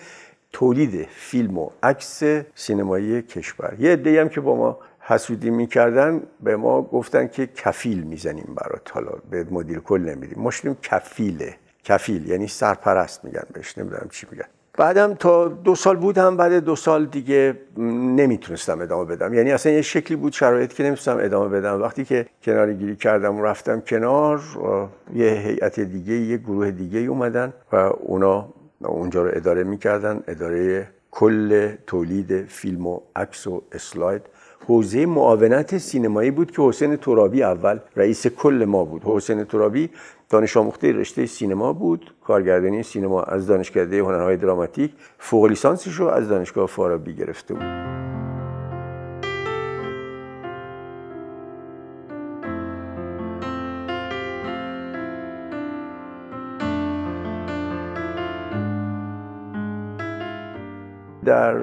تولید 0.51 1.07
فیلم 1.11 1.57
و 1.57 1.69
عکس 1.83 2.23
سینمایی 2.55 3.21
کشور. 3.21 3.75
یه 3.79 3.91
عده‌ای 3.91 4.17
هم 4.17 4.29
که 4.29 4.41
با 4.41 4.55
ما 4.55 4.79
حسودی 4.99 5.49
می‌کردن 5.49 6.23
به 6.43 6.55
ما 6.55 6.81
گفتن 6.81 7.27
که 7.27 7.47
کفیل 7.47 8.03
می‌زنیم 8.03 8.55
برات 8.55 8.91
حالا 8.91 9.11
به 9.29 9.45
مدیر 9.51 9.79
کل 9.79 10.01
نمیریم. 10.01 10.39
مشکلیم 10.39 10.77
کفیله. 10.81 11.55
کفیل 11.83 12.29
یعنی 12.29 12.47
سرپرست 12.47 13.25
میگن 13.25 13.43
بهش 13.53 13.77
نمی‌دونم 13.77 14.07
چی 14.11 14.27
میگن. 14.31 14.45
بعدم 14.77 15.13
تا 15.13 15.47
دو 15.47 15.75
سال 15.75 15.95
بودم 15.95 16.37
بعد 16.37 16.53
دو 16.53 16.75
سال 16.75 17.05
دیگه 17.05 17.57
نمی‌تونستم 17.77 18.81
ادامه 18.81 19.05
بدم. 19.05 19.33
یعنی 19.33 19.51
اصلا 19.51 19.71
یه 19.71 19.81
شکلی 19.81 20.17
بود 20.17 20.33
شرایط 20.33 20.73
که 20.73 20.83
نمی‌تونستم 20.83 21.17
ادامه 21.25 21.59
بدم. 21.59 21.81
وقتی 21.81 22.05
که 22.05 22.25
کناری 22.43 22.75
گیری 22.75 22.95
کردم 22.95 23.39
و 23.39 23.45
رفتم 23.45 23.79
کنار 23.79 24.41
یه 25.15 25.31
هیئت 25.31 25.79
دیگه 25.79 26.13
یه 26.13 26.37
گروه 26.37 26.71
دیگه 26.71 26.99
اومدن 26.99 27.53
و 27.71 27.75
اونا 27.75 28.47
اونجا 28.79 29.23
رو 29.23 29.31
اداره 29.33 29.63
می‌کردن. 29.63 30.23
اداره 30.27 30.87
کل 31.11 31.71
تولید 31.87 32.45
فیلم 32.45 32.87
و 32.87 32.99
عکس 33.15 33.47
و 33.47 33.61
اسلاید. 33.71 34.21
حوزه 34.67 35.05
معاونت 35.05 35.77
سینمایی 35.77 36.31
بود 36.31 36.51
که 36.51 36.61
حسین 36.61 36.95
ترابی 36.95 37.43
اول 37.43 37.79
رئیس 37.95 38.27
کل 38.27 38.65
ما 38.67 38.85
بود. 38.85 39.01
حسین 39.05 39.43
ترابی 39.43 39.89
دانش 40.29 40.57
آموخته 40.57 40.91
رشته 40.91 41.25
سینما 41.25 41.73
بود 41.73 42.13
کارگردانی 42.23 42.83
سینما 42.83 43.23
از 43.23 43.47
دانشکده 43.47 43.99
هنرهای 43.99 44.37
دراماتیک 44.37 44.91
فوق 45.19 45.45
لیسانسش 45.45 45.93
رو 45.93 46.07
از 46.07 46.29
دانشگاه 46.29 46.67
فارابی 46.67 47.15
گرفته 47.15 47.53
بود. 47.53 47.63
در 61.25 61.55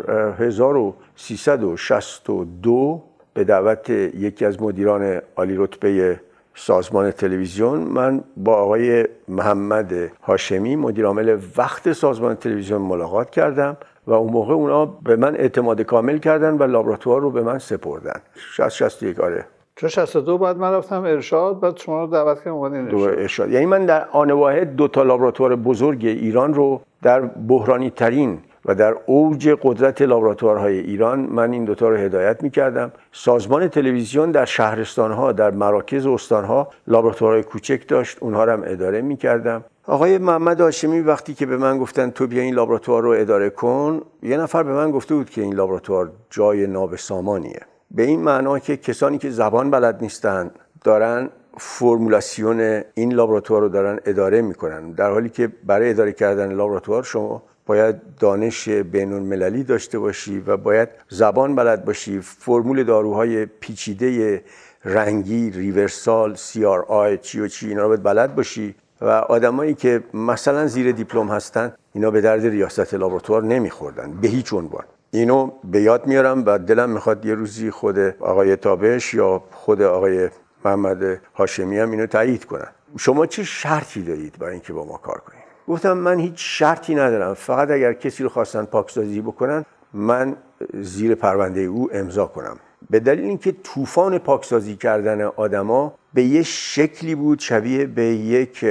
1362 1.30 3.02
به 3.34 3.44
دعوت 3.44 3.90
یکی 3.90 4.44
از 4.44 4.62
مدیران 4.62 5.20
عالی 5.36 5.56
رتبه 5.56 6.20
سازمان 6.54 7.10
تلویزیون 7.10 7.78
من 7.78 8.24
با 8.36 8.54
آقای 8.54 9.08
محمد 9.28 9.92
هاشمی 10.22 10.76
مدیر 10.76 11.06
عامل 11.06 11.38
وقت 11.56 11.92
سازمان 11.92 12.34
تلویزیون 12.34 12.82
ملاقات 12.82 13.30
کردم 13.30 13.76
و 14.06 14.12
اون 14.12 14.32
موقع 14.32 14.54
اونا 14.54 14.86
به 14.86 15.16
من 15.16 15.36
اعتماد 15.36 15.82
کامل 15.82 16.18
کردن 16.18 16.58
و 16.58 16.62
لابراتوار 16.62 17.20
رو 17.20 17.30
به 17.30 17.42
من 17.42 17.58
سپردن. 17.58 18.20
60 18.34 18.68
61 18.68 19.20
آره. 19.20 19.44
چون 19.76 19.88
62 19.88 20.38
بعد 20.38 20.56
من 20.56 20.72
رفتم 20.72 21.02
ارشاد 21.02 21.60
بعد 21.60 21.76
شما 21.76 22.04
رو 22.04 22.10
دعوت 22.10 22.38
کردم 22.38 22.52
اومدین 22.52 22.80
ارشاد. 22.80 23.18
ارشاد. 23.18 23.50
یعنی 23.50 23.66
من 23.66 23.86
در 23.86 24.06
آن 24.12 24.30
واحد 24.30 24.76
دو 24.76 24.88
تا 24.88 25.02
لابراتوار 25.02 25.56
بزرگ 25.56 26.04
ایران 26.04 26.54
رو 26.54 26.80
در 27.02 27.20
بحرانی 27.20 27.90
ترین 27.90 28.38
و 28.64 28.74
در 28.74 28.96
اوج 29.06 29.56
قدرت 29.62 30.02
لابراتوارهای 30.02 30.78
ایران 30.78 31.20
من 31.20 31.52
این 31.52 31.64
دوتا 31.64 31.88
رو 31.88 31.96
هدایت 31.96 32.42
می 32.42 32.50
کردم 32.50 32.92
سازمان 33.12 33.68
تلویزیون 33.68 34.30
در 34.30 34.44
شهرستانها 34.44 35.32
در 35.32 35.50
مراکز 35.50 36.06
استانها 36.06 36.68
لابراتوارهای 36.86 37.42
کوچک 37.42 37.88
داشت. 37.88 38.18
اونها 38.20 38.44
رو 38.44 38.52
هم 38.52 38.62
اداره 38.66 39.00
می 39.00 39.16
کردم 39.16 39.64
آقای 39.86 40.18
محمد 40.18 40.60
هاشمی 40.60 41.00
وقتی 41.00 41.34
که 41.34 41.46
به 41.46 41.56
من 41.56 41.78
گفتن 41.78 42.10
تو 42.10 42.26
بیا 42.26 42.42
این 42.42 42.54
لابراتوار 42.54 43.02
رو 43.02 43.10
اداره 43.10 43.50
کن 43.50 44.02
یه 44.22 44.36
نفر 44.36 44.62
به 44.62 44.72
من 44.72 44.90
گفته 44.90 45.14
بود 45.14 45.30
که 45.30 45.42
این 45.42 45.54
لابراتوار 45.54 46.12
جای 46.30 46.66
نابسامانیه. 46.66 47.60
به 47.90 48.02
این 48.02 48.22
معنا 48.22 48.58
که 48.58 48.76
کسانی 48.76 49.18
که 49.18 49.30
زبان 49.30 49.70
بلد 49.70 50.02
نیستن 50.02 50.50
دارن 50.84 51.30
فرمولاسیون 51.56 52.82
این 52.94 53.12
لابراتوار 53.12 53.60
رو 53.60 53.68
دارن 53.68 54.00
اداره 54.06 54.42
می‌کنن. 54.42 54.92
در 54.92 55.10
حالی 55.10 55.28
که 55.28 55.48
برای 55.64 55.90
اداره 55.90 56.12
کردن 56.12 56.52
لابراتوار 56.52 57.02
شما 57.02 57.42
باید 57.66 57.96
دانش 58.20 58.68
بین 58.68 59.12
المللی 59.12 59.64
داشته 59.64 59.98
باشی 59.98 60.40
و 60.46 60.56
باید 60.56 60.88
زبان 61.08 61.54
بلد 61.54 61.84
باشی. 61.84 62.20
فرمول 62.20 62.84
داروهای 62.84 63.46
پیچیده 63.46 64.42
رنگی 64.84 65.50
ریورسال 65.50 66.34
سی 66.34 66.64
آر 66.64 66.84
آی 66.88 67.18
چی 67.18 67.40
و 67.40 67.48
چی 67.48 67.68
اینا 67.68 67.82
رو 67.82 67.88
باید 67.88 68.02
بلد 68.02 68.34
باشی. 68.34 68.74
و 69.00 69.08
آدمایی 69.08 69.74
که 69.74 70.02
مثلا 70.14 70.66
زیر 70.66 70.92
دیپلم 70.92 71.28
هستن 71.28 71.72
اینا 71.92 72.10
به 72.10 72.20
درد 72.20 72.46
ریاست 72.46 72.94
لابراتوار 72.94 73.42
نمیخوردن 73.42 74.12
به 74.20 74.28
هیچ 74.28 74.52
عنوان. 74.52 74.84
اینو 75.10 75.50
به 75.64 75.82
یاد 75.82 76.06
میارم 76.06 76.42
و 76.46 76.58
دلم 76.58 76.90
می‌خواد 76.90 77.26
یه 77.26 77.34
روزی 77.34 77.70
خود 77.70 77.98
آقای 78.20 78.56
تابش 78.56 79.14
یا 79.14 79.42
خود 79.52 79.82
آقای 79.82 80.28
محمد 80.64 81.20
هاشمی 81.34 81.78
هم 81.78 81.90
اینو 81.90 82.06
تایید 82.06 82.44
کنن. 82.44 82.68
شما 82.98 83.26
چه 83.26 83.44
شرطی 83.44 84.02
دارید 84.02 84.38
برای 84.38 84.52
اینکه 84.52 84.72
با 84.72 84.84
ما 84.84 84.96
کار 84.96 85.18
کنید؟ 85.18 85.41
گفتم 85.68 85.92
من 85.92 86.18
هیچ 86.18 86.34
شرطی 86.36 86.94
ندارم. 86.94 87.34
فقط 87.34 87.70
اگر 87.70 87.92
کسی 87.92 88.22
رو 88.22 88.28
خواستن 88.28 88.64
پاکسازی 88.64 89.20
بکنن 89.20 89.64
من 89.94 90.36
زیر 90.74 91.14
پرونده 91.14 91.60
او 91.60 91.88
امضا 91.92 92.26
کنم. 92.26 92.56
به 92.90 93.00
دلیل 93.00 93.24
اینکه 93.24 93.52
طوفان 93.52 94.18
پاکسازی 94.18 94.76
کردن 94.76 95.20
آدما 95.22 95.94
به 96.14 96.22
یه 96.22 96.42
شکلی 96.42 97.14
بود 97.14 97.38
شبیه 97.38 97.86
به 97.86 98.02
یک 98.02 98.64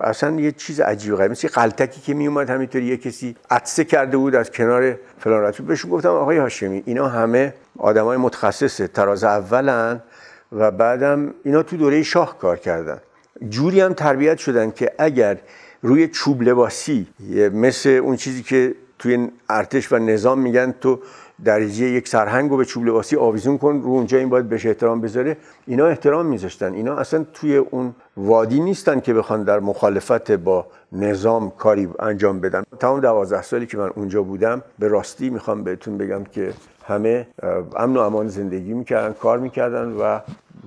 اصلا 0.00 0.40
یه 0.40 0.52
چیز 0.52 0.80
عجیب 0.80 1.16
غریب. 1.16 1.30
مثل 1.30 1.48
قلتکی 1.48 2.00
که 2.00 2.14
می 2.14 2.26
اومد 2.26 2.50
همینطوری 2.50 2.84
یه 2.84 2.96
کسی 2.96 3.36
عطسه 3.50 3.84
کرده 3.84 4.16
بود 4.16 4.34
از 4.34 4.50
کنار 4.50 4.98
فلان 5.18 5.42
رتبه. 5.42 5.64
بهشون 5.64 5.90
گفتم 5.90 6.08
آقای 6.08 6.38
هاشمی 6.38 6.82
اینا 6.86 7.08
همه 7.08 7.54
آدمای 7.78 8.16
متخصص 8.16 8.76
تراز 8.76 9.24
اولن 9.24 10.02
و 10.52 10.70
بعدم 10.70 11.34
اینا 11.44 11.62
تو 11.62 11.76
دوره 11.76 12.02
شاه 12.02 12.38
کار 12.38 12.56
کردن. 12.56 13.00
جوری 13.48 13.80
هم 13.80 13.92
تربیت 13.92 14.38
شدن 14.38 14.70
که 14.70 14.92
اگر 14.98 15.38
روی 15.84 16.08
چوب 16.08 16.42
لباسی. 16.42 17.06
مثل 17.52 17.88
اون 17.88 18.16
چیزی 18.16 18.42
که 18.42 18.74
توی 18.98 19.28
ارتش 19.50 19.92
و 19.92 19.98
نظام 19.98 20.38
میگن 20.40 20.74
تو 20.80 20.98
درجه 21.44 21.84
یک 21.86 22.08
سرهنگ 22.08 22.50
رو 22.50 22.56
به 22.56 22.64
چوب 22.64 22.86
لباسی 22.86 23.16
آویزون 23.16 23.58
کن 23.58 23.80
رو 23.84 23.90
اونجا 23.90 24.18
این 24.18 24.28
باید 24.28 24.48
بهش 24.48 24.66
احترام 24.66 25.00
بذاره. 25.00 25.36
اینا 25.66 25.86
احترام 25.86 26.26
میذاشتن. 26.26 26.72
اینا 26.74 26.96
اصلا 26.96 27.24
توی 27.34 27.56
اون 27.56 27.94
وادی 28.16 28.60
نیستن 28.60 29.00
که 29.00 29.14
بخوان 29.14 29.42
در 29.42 29.60
مخالفت 29.60 30.30
با 30.30 30.66
نظام 30.92 31.50
کاری 31.50 31.88
انجام 31.98 32.40
بدن. 32.40 32.62
تمام 32.80 33.00
دوازده 33.00 33.42
سالی 33.42 33.66
که 33.66 33.78
من 33.78 33.90
اونجا 33.94 34.22
بودم 34.22 34.62
به 34.78 34.88
راستی 34.88 35.30
می‌خوام 35.30 35.64
بهتون 35.64 35.98
بگم 35.98 36.24
که 36.24 36.52
همه 36.86 37.26
امن 37.76 37.96
و 37.96 38.00
امان 38.00 38.28
زندگی 38.28 38.74
می‌کردن 38.74 39.12
کار 39.12 39.38
می‌کردن 39.38 39.92
و 39.92 40.20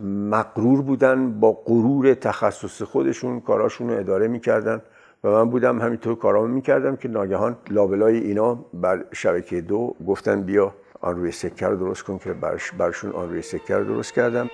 مقرور 0.06 0.82
بودن 0.82 1.40
با 1.40 1.52
غرور 1.52 2.14
تخصص 2.14 2.82
خودشون 2.82 3.40
کاراشون 3.40 3.90
رو 3.90 4.00
اداره 4.00 4.28
می‌کردن. 4.28 4.82
و 5.24 5.30
من 5.30 5.50
بودم 5.50 5.82
همینطور 5.82 6.16
کارامو 6.16 6.48
می‌کردم 6.48 6.96
که 6.96 7.08
ناگهان 7.08 7.58
لابلای 7.70 8.18
اینا 8.18 8.66
بر 8.74 9.06
شبکه 9.14 9.62
دو 9.62 9.96
گفتن 10.08 10.42
بیا 10.42 10.74
آن 11.02 11.16
روی 11.16 11.32
سکه 11.32 11.68
رو 11.68 11.76
درست 11.76 12.04
کن 12.04 12.18
که 12.18 12.34
برشون 12.80 13.12
آن 13.12 13.30
روی 13.30 13.42
سکه 13.42 13.76
رو 13.76 13.84
درست 13.84 14.14
کردم. 14.14 14.50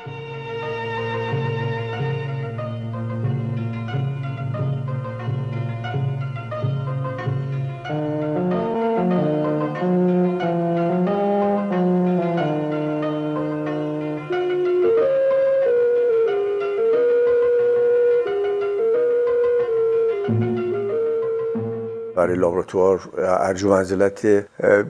برای 22.33 22.41
لابراتوار 22.41 23.09
ارج 23.17 23.63
و 23.63 23.69
منزلت 23.69 24.25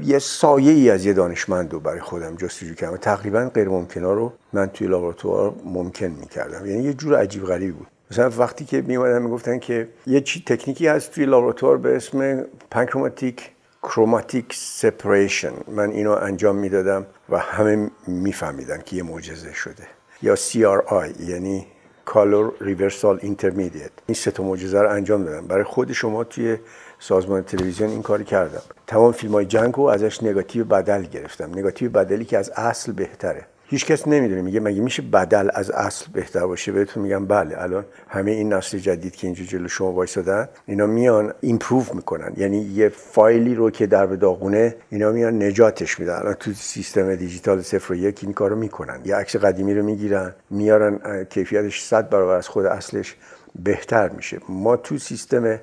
یه 0.03 0.19
سایه 0.19 0.71
ای 0.71 0.89
از 0.89 1.05
یه 1.05 1.13
دانشمند 1.13 1.73
رو 1.73 1.79
برای 1.79 1.99
خودم 1.99 2.35
جستجو 2.35 2.73
کردم. 2.73 2.97
تقریبا 2.97 3.51
غیر 3.53 3.69
ممکنا 3.69 4.13
رو 4.13 4.33
من 4.53 4.67
توی 4.67 4.87
لابراتوار 4.87 5.55
ممکن 5.65 6.05
می‌کردم. 6.05 6.65
یعنی 6.65 6.83
یه 6.83 6.93
جور 6.93 7.15
عجیب 7.15 7.45
غریبی 7.45 7.71
بود. 7.71 7.87
مثلا 8.11 8.29
وقتی 8.37 8.65
که 8.65 8.81
می 8.81 8.95
اومدن 8.95 9.21
می‌گفتن 9.21 9.59
که 9.59 9.87
یه 10.07 10.21
چی 10.21 10.43
تکنیکی 10.45 10.87
هست 10.87 11.11
توی 11.11 11.25
لابراتوار 11.25 11.77
به 11.77 11.95
اسم 11.95 12.45
پنکروماتیک 12.71 13.51
کروماتیک 13.83 14.45
سپریشن. 14.53 15.53
من 15.67 15.89
اینو 15.89 16.11
انجام 16.11 16.55
می‌دادم 16.55 17.05
و 17.29 17.37
همه 17.37 17.91
میفهمیدن 18.07 18.81
که 18.85 18.95
یه 18.95 19.03
معجزه 19.03 19.53
شده. 19.53 19.87
یا 20.21 20.35
CRI 20.35 21.21
یعنی 21.29 21.67
Color 22.07 22.63
Reversal 22.63 23.23
Intermediate. 23.23 23.95
این 24.07 24.15
سه 24.15 24.31
تا 24.31 24.43
معجزه 24.43 24.81
رو 24.81 24.89
انجام 24.89 25.23
دادم. 25.23 25.47
برای 25.47 25.63
خود 25.63 25.91
شما 25.91 26.23
توی 26.23 26.57
سازمان 27.03 27.43
تلویزیون 27.43 27.89
این 27.89 28.01
کاری 28.01 28.23
کردم. 28.23 28.61
تمام 28.87 29.11
فیلم 29.11 29.33
های 29.33 29.45
جنگ 29.45 29.73
رو 29.73 29.83
ازش 29.83 30.23
نگاتیو 30.23 30.65
بدل 30.65 31.01
گرفتم. 31.03 31.49
نگاتیو 31.51 31.91
بدلی 31.91 32.25
که 32.25 32.37
از 32.37 32.49
اصل 32.55 32.91
بهتره. 32.91 33.45
هیچ 33.65 33.85
کس 33.85 34.07
نمی‌دونه 34.07 34.41
میگه 34.41 34.59
مگه 34.59 34.81
میشه 34.81 35.01
بدل 35.01 35.49
از 35.53 35.71
اصل 35.71 36.05
بهتر 36.13 36.45
باشه؟ 36.45 36.71
بهتون 36.71 37.03
میگم 37.03 37.25
بله 37.25 37.61
الان 37.61 37.85
همه 38.07 38.31
این 38.31 38.53
نسل 38.53 38.77
جدید 38.77 39.15
که 39.15 39.27
اینجا 39.27 39.43
جلو 39.43 39.67
شما 39.67 39.91
وایسادن 39.91 40.49
اینا 40.65 40.85
میان 40.87 41.33
ایمپروو 41.41 41.83
می‌کنن. 41.93 42.33
یعنی 42.37 42.57
یه 42.57 42.89
فایلی 42.89 43.55
رو 43.55 43.69
که 43.71 43.87
در 43.87 44.05
داغونه 44.05 44.75
اینا 44.89 45.11
میان 45.11 45.43
نجاتش 45.43 45.99
میدن. 45.99 46.13
الان 46.13 46.33
تو 46.33 46.53
سیستم 46.53 47.15
دیجیتال 47.15 47.61
صفر 47.61 47.93
و 47.93 47.95
یک 47.95 48.19
این 48.23 48.33
کارو 48.33 48.55
می‌کنن. 48.55 49.01
یه 49.05 49.15
عکس 49.15 49.35
قدیمی 49.35 49.73
رو 49.73 49.83
می‌گیرن 49.83 50.35
میارن 50.49 51.23
کیفیتش 51.23 51.83
100 51.83 52.09
برابر 52.09 52.35
از 52.35 52.47
خود 52.47 52.65
اصلش. 52.65 53.15
بهتر 53.55 54.09
میشه. 54.09 54.39
ما 54.49 54.77
تو 54.77 54.97
سیستم 54.97 55.59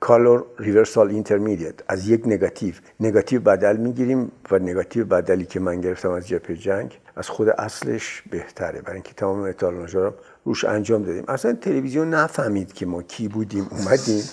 color 0.00 0.44
reversal 0.58 1.10
intermediate 1.10 1.74
از 1.88 2.08
یک 2.08 2.22
نگاتیو 2.26 2.74
نگاتیو 3.00 3.40
بدل 3.40 3.76
می‌گیریم 3.76 4.32
و 4.50 4.58
نگاتیو 4.58 5.04
بدلی 5.04 5.44
که 5.44 5.60
من 5.60 5.80
گرفتم 5.80 6.10
از 6.10 6.28
جبهه 6.28 6.56
جنگ 6.56 6.98
از 7.16 7.28
خود 7.28 7.48
اصلش 7.48 8.22
بهتره. 8.30 8.80
برای 8.80 8.94
اینکه 8.94 9.14
تمام 9.14 9.40
اتالوناژا 9.40 10.04
رو 10.04 10.14
روش 10.44 10.64
انجام 10.64 11.02
دادیم. 11.02 11.24
اصلا 11.28 11.52
تلویزیون 11.52 12.14
نفهمید 12.14 12.72
که 12.72 12.86
ما 12.86 13.02
کی 13.02 13.28
بودیم 13.28 13.68
اومدیم. 13.70 14.24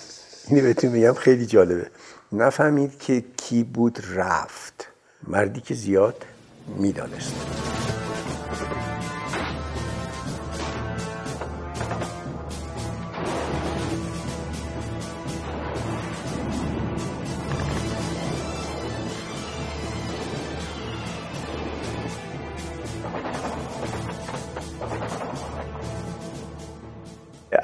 اینو 0.48 0.62
بهتون 0.62 0.90
میگم 0.90 1.12
خیلی 1.12 1.46
جالبه. 1.46 1.86
نفهمید 2.32 2.98
که 2.98 3.24
کی 3.36 3.64
بود 3.64 3.98
رفت. 4.14 4.88
مردی 5.28 5.60
که 5.60 5.74
زیاد 5.74 6.24
می‌دانست. 6.78 7.32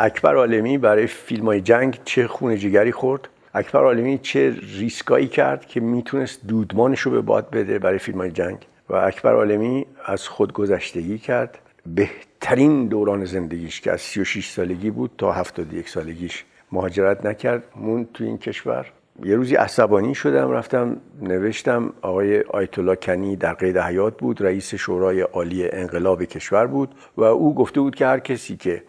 اکبر 0.09 0.35
عالمی 0.37 0.79
برای 0.79 1.07
فیلم 1.07 1.47
های 1.47 1.61
جنگ 1.61 1.99
چه 2.05 2.27
خونه 2.27 2.59
جگری 2.59 2.93
خورد. 2.93 3.29
اکبر 3.55 3.85
عالمی 3.85 4.19
چه 4.19 4.55
ریسکایی 4.79 5.27
کرد 5.27 5.67
که 5.67 5.81
می‌تونست 5.81 6.47
دودمانش 6.47 7.01
رو 7.01 7.11
به 7.11 7.21
باد 7.21 7.51
بده 7.51 7.79
برای 7.79 7.99
فیلم 7.99 8.19
های 8.19 8.31
جنگ. 8.31 8.67
و 8.89 8.95
اکبر 8.95 9.35
عالمی 9.35 9.87
از 10.05 10.29
خودگذشتگی 10.29 11.19
کرد. 11.19 11.59
بهترین 11.87 12.87
دوران 12.87 13.25
زندگیش 13.25 13.81
که 13.81 13.93
از 13.93 14.01
36 14.01 14.51
سالگی 14.51 14.91
بود 14.91 15.11
تا 15.19 15.33
71 15.33 15.89
سالگیش 15.89 16.45
مهاجرت 16.73 17.27
نکرد. 17.27 17.63
مون 17.77 18.09
تو 18.15 18.25
این 18.25 18.39
کشور. 18.39 18.87
یه 19.25 19.37
روزی 19.37 19.55
عصبانی 19.55 20.15
شدم 20.15 20.51
رفتم 20.51 20.97
نوشتم. 21.23 21.93
آقای 22.03 22.41
آیت 22.41 22.79
الله 22.79 22.97
کنی 22.97 23.37
در 23.37 23.55
قید 23.55 23.79
حیات 23.79 24.19
بود 24.19 24.43
رئیس 24.43 24.75
شورای 24.75 25.21
عالی 25.21 25.71
انقلاب 25.71 26.25
کشور 26.25 26.67
بود 26.67 26.95
و 27.17 27.23
او 27.25 27.55
گفته 27.55 27.81
بود 27.81 27.95
که 27.95 28.07
هر 28.07 28.19
کسی 28.19 28.57
که 28.57 28.83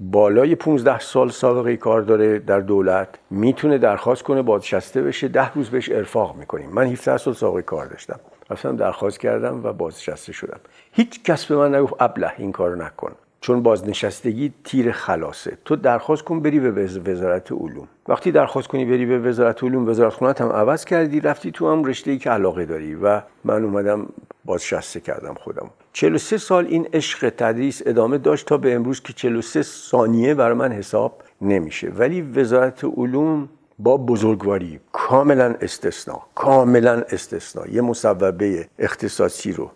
بالای 0.00 0.54
15 0.54 0.98
سال 0.98 1.30
سابقه 1.30 1.76
کار 1.76 2.02
داره 2.02 2.38
در 2.38 2.60
دولت 2.60 3.08
می‌تونه 3.30 3.78
درخواست 3.78 4.22
کنه 4.22 4.42
بازنشسته 4.42 5.02
بشه 5.02 5.28
ده 5.28 5.52
روز 5.54 5.70
بهش 5.70 5.90
ارفاق 5.90 6.36
می‌کنیم. 6.36 6.70
من 6.70 6.86
17 6.86 7.16
سال 7.16 7.34
سابقه 7.34 7.62
کار 7.62 7.86
داشتم. 7.86 8.20
رفتم 8.50 8.76
درخواست 8.76 9.20
کردم 9.20 9.60
و 9.64 9.72
بازنشسته 9.72 10.32
شدم. 10.32 10.60
هیچ 10.92 11.22
کس 11.22 11.46
به 11.46 11.56
من 11.56 11.74
نگفت 11.74 11.94
ابله 12.00 12.32
این 12.38 12.52
کارو 12.52 12.76
نکن. 12.76 13.12
چون 13.40 13.62
بازنشستگی 13.62 14.52
تیر 14.64 14.92
خلاصه. 14.92 15.58
تو 15.64 15.76
درخواست 15.76 16.22
کن 16.22 16.40
بری 16.40 16.60
به 16.60 16.88
وزارت 17.10 17.52
علوم. 17.52 17.88
وقتی 18.08 18.32
درخواست 18.32 18.68
کنی 18.68 18.84
بری 18.84 19.06
به 19.06 19.18
وزارت 19.18 19.64
علوم 19.64 19.88
وزارت 19.88 20.12
خونت 20.12 20.40
هم 20.40 20.48
عوض 20.48 20.84
کردی 20.84 21.20
رفتی 21.20 21.50
تو 21.50 21.72
هم 21.72 21.84
رشته 21.84 22.10
ای 22.10 22.18
که 22.18 22.30
علاقه 22.30 22.64
داری. 22.64 22.94
و 22.94 23.20
من 23.44 23.64
اومدم 23.64 24.06
بازنشسته 24.46 25.00
کردم 25.00 25.34
خودم. 25.34 25.70
43 25.92 26.38
سال 26.38 26.66
این 26.66 26.88
عشق 26.92 27.28
تدریس 27.28 27.82
ادامه 27.86 28.18
داشت 28.18 28.46
تا 28.46 28.56
به 28.56 28.74
امروز 28.74 29.00
که 29.00 29.12
43 29.12 29.62
ثانیه 29.62 30.34
برای 30.34 30.54
من 30.54 30.72
حساب 30.72 31.22
نمیشه. 31.40 31.88
ولی 31.88 32.22
وزارت 32.22 32.84
علوم 32.84 33.48
با 33.78 33.96
بزرگواری 33.96 34.80
کاملا 34.92 35.54
استثنا 35.60 36.22
کاملا 36.34 37.02
استثنا. 37.10 37.66
یه 37.66 37.80
مصوبه 37.80 38.68
اختصاصی 38.78 39.52
رو 39.52 39.70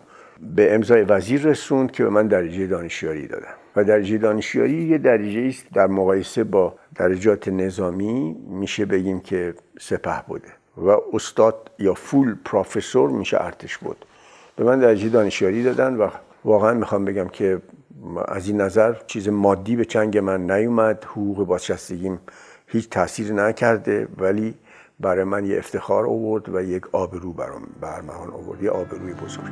به 0.55 0.75
امضای 0.75 1.01
وزیر 1.01 1.41
رسوند 1.41 1.91
که 1.91 2.03
به 2.03 2.09
من 2.09 2.27
درجه 2.27 2.67
دانشیاری 2.67 3.27
دادن 3.27 3.53
و 3.75 3.83
درجه 3.83 4.17
دانشیاری 4.17 4.83
یه 4.83 4.97
درجه 4.97 5.41
است 5.41 5.65
در 5.73 5.87
مقایسه 5.87 6.43
با 6.43 6.75
درجات 6.95 7.47
نظامی 7.47 8.35
میشه 8.49 8.85
بگیم 8.85 9.19
که 9.19 9.53
سپه 9.79 10.23
بوده. 10.27 10.47
و 10.77 10.97
استاد 11.13 11.71
یا 11.79 11.93
فول 11.93 12.35
پروفسور 12.45 13.09
میشه 13.09 13.37
ارتش 13.41 13.77
بود. 13.77 14.05
به 14.55 14.63
من 14.63 14.79
درجه 14.79 15.09
دانشیاری 15.09 15.63
دادن 15.63 15.95
و 15.95 16.09
واقعا 16.45 16.73
می‌خوام 16.73 17.05
بگم 17.05 17.27
که 17.27 17.61
از 18.27 18.47
این 18.47 18.61
نظر 18.61 18.95
چیز 19.07 19.29
مادی 19.29 19.75
به 19.75 19.85
چنگ 19.85 20.17
من 20.17 20.51
نیومد. 20.51 21.03
حقوق 21.03 21.45
بازنشستگیم 21.45 22.19
هیچ 22.67 22.89
تاثیر 22.89 23.33
نکرده 23.33 24.07
ولی 24.17 24.53
برای 24.99 25.23
من 25.23 25.45
یه 25.45 25.57
افتخار 25.57 26.05
آورد 26.05 26.49
و 26.49 26.61
یک 26.61 26.95
آبرو 26.95 27.33
برام 27.33 27.61
برمهان 27.81 28.29
آورد 28.29 28.63
یه 28.63 28.69
آبروی 28.69 29.13
بزرگ. 29.13 29.51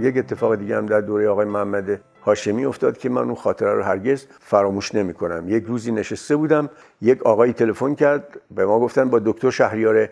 یک 0.00 0.16
اتفاق 0.16 0.54
دیگه 0.54 0.76
هم 0.76 0.86
در 0.86 1.00
دوره 1.00 1.28
آقای 1.28 1.46
محمد 1.46 2.00
هاشمی 2.22 2.64
افتاد 2.64 2.98
که 2.98 3.08
من 3.08 3.22
اون 3.22 3.34
خاطره 3.34 3.74
رو 3.74 3.82
هرگز 3.82 4.26
فراموش 4.40 4.94
نمی 4.94 5.14
کنم 5.14 5.44
یک 5.48 5.64
روزی 5.64 5.92
نشسته 5.92 6.36
بودم 6.36 6.70
یک 7.02 7.22
آقایی 7.22 7.52
تلفن 7.52 7.94
کرد 7.94 8.40
به 8.50 8.66
ما 8.66 8.80
گفتن 8.80 9.10
با 9.10 9.18
دکتر 9.18 9.50
شهریار 9.50 10.08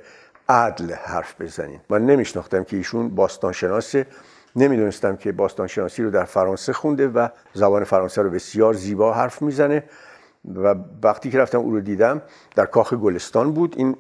عدل 0.49 0.93
حرف 0.93 1.41
بزنین. 1.41 1.81
من 1.91 2.07
نمیشناختم 2.07 2.65
که 2.65 2.77
ایشون 2.77 3.09
باستان 3.09 3.53
شناسه 3.53 4.07
نمی‌دونستم 4.57 5.17
که 5.17 5.33
باستان 5.33 5.67
شناسی 5.67 6.03
رو 6.03 6.11
در 6.11 6.25
فرانسه 6.25 6.73
خونده 6.73 7.09
و 7.09 7.29
زبان 7.55 7.85
فرانسه 7.85 8.23
رو 8.23 8.31
بسیار 8.31 8.75
زیبا 8.75 9.13
حرف 9.13 9.43
می‌زنه. 9.43 9.85
و 10.55 10.75
وقتی 11.03 11.31
که 11.31 11.39
رفتم 11.39 11.59
او 11.59 11.71
رو 11.71 11.81
دیدم 11.81 12.23
در 12.55 12.67
کاخ 12.67 12.95
گلستان 12.95 13.53
بود. 13.53 13.75
این 13.79 13.97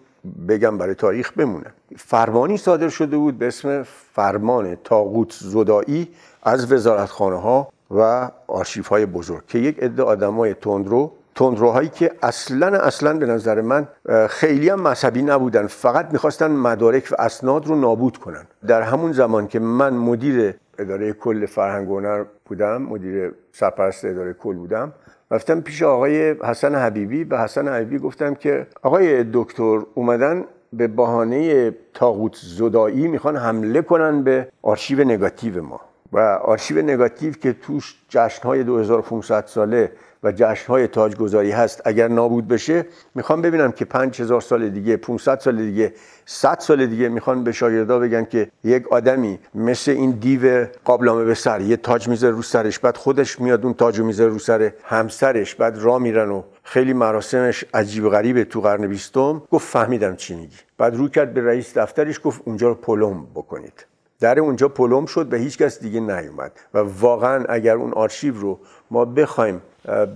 بگم 0.48 0.78
برای 0.78 0.94
تاریخ 0.94 1.32
بمونه. 1.32 1.66
فرمانی 1.96 2.56
صادر 2.56 2.88
شده 2.88 3.16
بود 3.16 3.38
به 3.38 3.46
اسم 3.46 3.82
فرمان 4.14 4.76
تاغوت 4.84 5.32
زدایی 5.40 6.08
از 6.42 6.72
وزارتخانه 6.72 7.36
ها 7.36 7.68
و 7.90 8.30
آرشیف 8.46 8.88
های 8.88 9.06
بزرگ 9.06 9.46
که 9.46 9.58
یک 9.58 9.82
عده 9.82 10.02
آدمای 10.02 10.54
تندرو 10.54 11.12
تندروهایی 11.34 11.88
که 11.88 12.12
اصلا 12.22 12.66
اصلا 12.66 13.18
به 13.18 13.26
نظر 13.26 13.60
من 13.60 13.88
خیلی 14.28 14.68
هم 14.68 14.80
مذهبی 14.80 15.22
نبودن. 15.22 15.66
فقط 15.66 16.12
می‌خواستن 16.12 16.50
مدارک 16.50 17.08
و 17.10 17.14
اسناد 17.18 17.66
رو 17.66 17.74
نابود 17.74 18.16
کنن. 18.16 18.46
در 18.66 18.82
همون 18.82 19.12
زمان 19.12 19.46
که 19.46 19.58
من 19.58 19.94
مدیر 19.94 20.54
اداره 20.78 21.12
کل 21.12 21.46
فرهنگ 21.46 21.88
هنر 21.88 22.24
بودم 22.46 22.82
مدیر 22.82 23.32
سرپرست 23.52 24.04
اداره 24.04 24.32
کل 24.32 24.54
بودم 24.54 24.92
رفتم 25.30 25.60
پیش 25.60 25.82
آقای 25.82 26.30
حسن 26.30 26.74
حبیبی. 26.74 27.24
به 27.24 27.38
حسن 27.38 27.68
حبیبی 27.68 27.98
گفتم 27.98 28.34
که 28.34 28.66
آقای 28.82 29.24
دکتر 29.32 29.80
اومدن 29.94 30.44
به 30.72 30.88
بهانه 30.88 31.70
تاغوت 31.94 32.36
زدایی 32.42 33.08
می‌خوان 33.08 33.36
حمله 33.36 33.82
کنن 33.82 34.22
به 34.22 34.48
آرشیو 34.62 35.04
نگاتیو 35.04 35.62
ما. 35.62 35.80
و 36.12 36.18
آرشیو 36.18 36.82
نگاتیو 36.82 37.32
که 37.32 37.52
توش 37.52 37.94
جشنهای 38.08 38.64
2500 38.64 39.46
ساله 39.46 39.92
و 40.22 40.32
جشنهای 40.32 40.86
تاجگذاری 40.86 41.50
هست 41.50 41.82
اگر 41.84 42.08
نابود 42.08 42.48
بشه 42.48 42.86
می‌خوام 43.14 43.42
ببینم 43.42 43.72
که 43.72 43.84
5000 43.84 44.40
سال 44.40 44.68
دیگه 44.68 44.96
500 44.96 45.38
سال 45.38 45.56
دیگه 45.56 45.92
100 46.26 46.58
سال 46.58 46.86
دیگه 46.86 47.08
می‌خوان 47.08 47.44
به 47.44 47.52
شاگردا 47.52 47.98
بگن 47.98 48.24
که 48.24 48.50
یک 48.64 48.88
آدمی 48.88 49.38
مثل 49.54 49.90
این 49.90 50.10
دیو 50.10 50.66
قابلامه 50.84 51.24
به 51.24 51.34
سر 51.34 51.60
یه 51.60 51.76
تاج 51.76 52.08
می‌ذاره 52.08 52.34
رو 52.34 52.42
سرش 52.42 52.78
بعد 52.78 52.96
خودش 52.96 53.40
میاد 53.40 53.64
اون 53.64 53.74
تاجو 53.74 54.04
می‌ذاره 54.04 54.30
رو 54.30 54.38
سر 54.38 54.72
همسرش 54.84 55.54
بعد 55.54 55.78
را 55.78 55.98
میرن 55.98 56.30
و 56.30 56.42
خیلی 56.62 56.92
مراسمش 56.92 57.64
عجیب 57.74 58.04
و 58.04 58.10
غریبه 58.10 58.44
تو 58.44 58.60
قرن 58.60 58.86
بیستم. 58.86 59.42
گفت 59.50 59.68
فهمیدم 59.68 60.16
چی 60.16 60.34
میگی. 60.34 60.56
بعد 60.78 60.96
رو 60.96 61.08
کرد 61.08 61.34
به 61.34 61.44
رئیس 61.44 61.78
دفترش 61.78 62.20
گفت 62.24 62.42
اونجا 62.44 62.68
رو 62.68 62.74
پلم 62.74 63.26
بکنید. 63.34 63.87
در 64.20 64.40
اونجا 64.40 64.68
پلم 64.68 65.06
شد 65.06 65.26
به 65.26 65.38
هیچ 65.38 65.58
کس 65.58 65.80
دیگه 65.80 66.00
نیومد. 66.00 66.52
و 66.74 66.78
واقعا 66.78 67.44
اگر 67.48 67.74
اون 67.74 67.92
آرشیو 67.92 68.40
رو 68.40 68.58
ما 68.90 69.04
بخوایم 69.04 69.62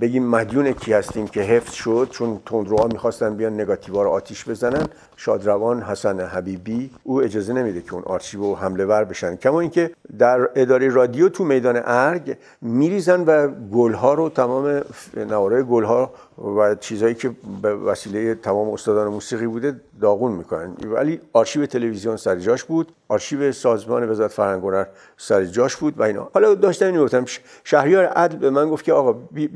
بگیم 0.00 0.26
مدیون 0.26 0.72
کی 0.72 0.92
هستیم 0.92 1.26
که 1.26 1.40
حفظ 1.40 1.72
شد 1.72 2.08
چون 2.11 2.40
تندروها 2.46 2.87
می‌خواستن 2.87 3.37
بیان 3.37 3.54
نگاتیوا 3.54 4.02
رو 4.02 4.11
آتیش 4.11 4.48
بزنن. 4.48 4.87
شادروان 5.16 5.82
حسن 5.82 6.20
حبیبی 6.20 6.90
او 7.02 7.22
اجازه 7.22 7.52
نمیده 7.52 7.80
که 7.80 7.94
اون 7.94 8.02
آرشیو 8.06 8.54
حمله 8.54 8.85
ور 8.85 9.04
بشن. 9.04 9.37
کما 9.37 9.61
اینکه 9.61 9.90
در 10.18 10.48
اداره 10.54 10.88
رادیو 10.88 11.28
تو 11.28 11.44
میدان 11.44 11.80
ارگ 11.85 12.37
میریزن 12.61 13.24
و 13.24 13.48
گلها 13.72 14.14
رو 14.14 14.28
تمام 14.28 14.80
نوارای 15.16 15.62
گلها 15.62 16.12
و 16.56 16.74
چیزهایی 16.74 17.14
که 17.14 17.30
به 17.62 17.74
وسیله 17.74 18.35
تمام 18.35 18.70
استادان 18.70 19.08
موسیقی 19.08 19.46
بوده 19.46 19.80
داغون 20.00 20.32
می‌کنن. 20.32 20.76
ولی 20.85 21.20
آرشیو 21.32 21.66
تلویزیون 21.66 22.16
سر 22.16 22.37
جاش 22.37 22.64
بود. 22.64 22.92
آرشیو 23.08 23.52
سازمان 23.52 24.11
وزارت 24.11 24.30
فرهنگ 24.30 24.62
هنر 24.62 24.85
سر 25.16 25.44
جاش 25.44 25.76
بود 25.76 25.98
و 25.98 26.02
اینا. 26.02 26.30
حالا 26.35 26.54
داشتم 26.54 26.87
اینو 26.87 27.04
گفتم 27.04 27.24
شهریار 27.64 28.04
عدل 28.04 28.37
به 28.37 28.50
من 28.50 28.68
گفت 28.68 28.85
که 28.85 28.92
آقا 28.92 29.12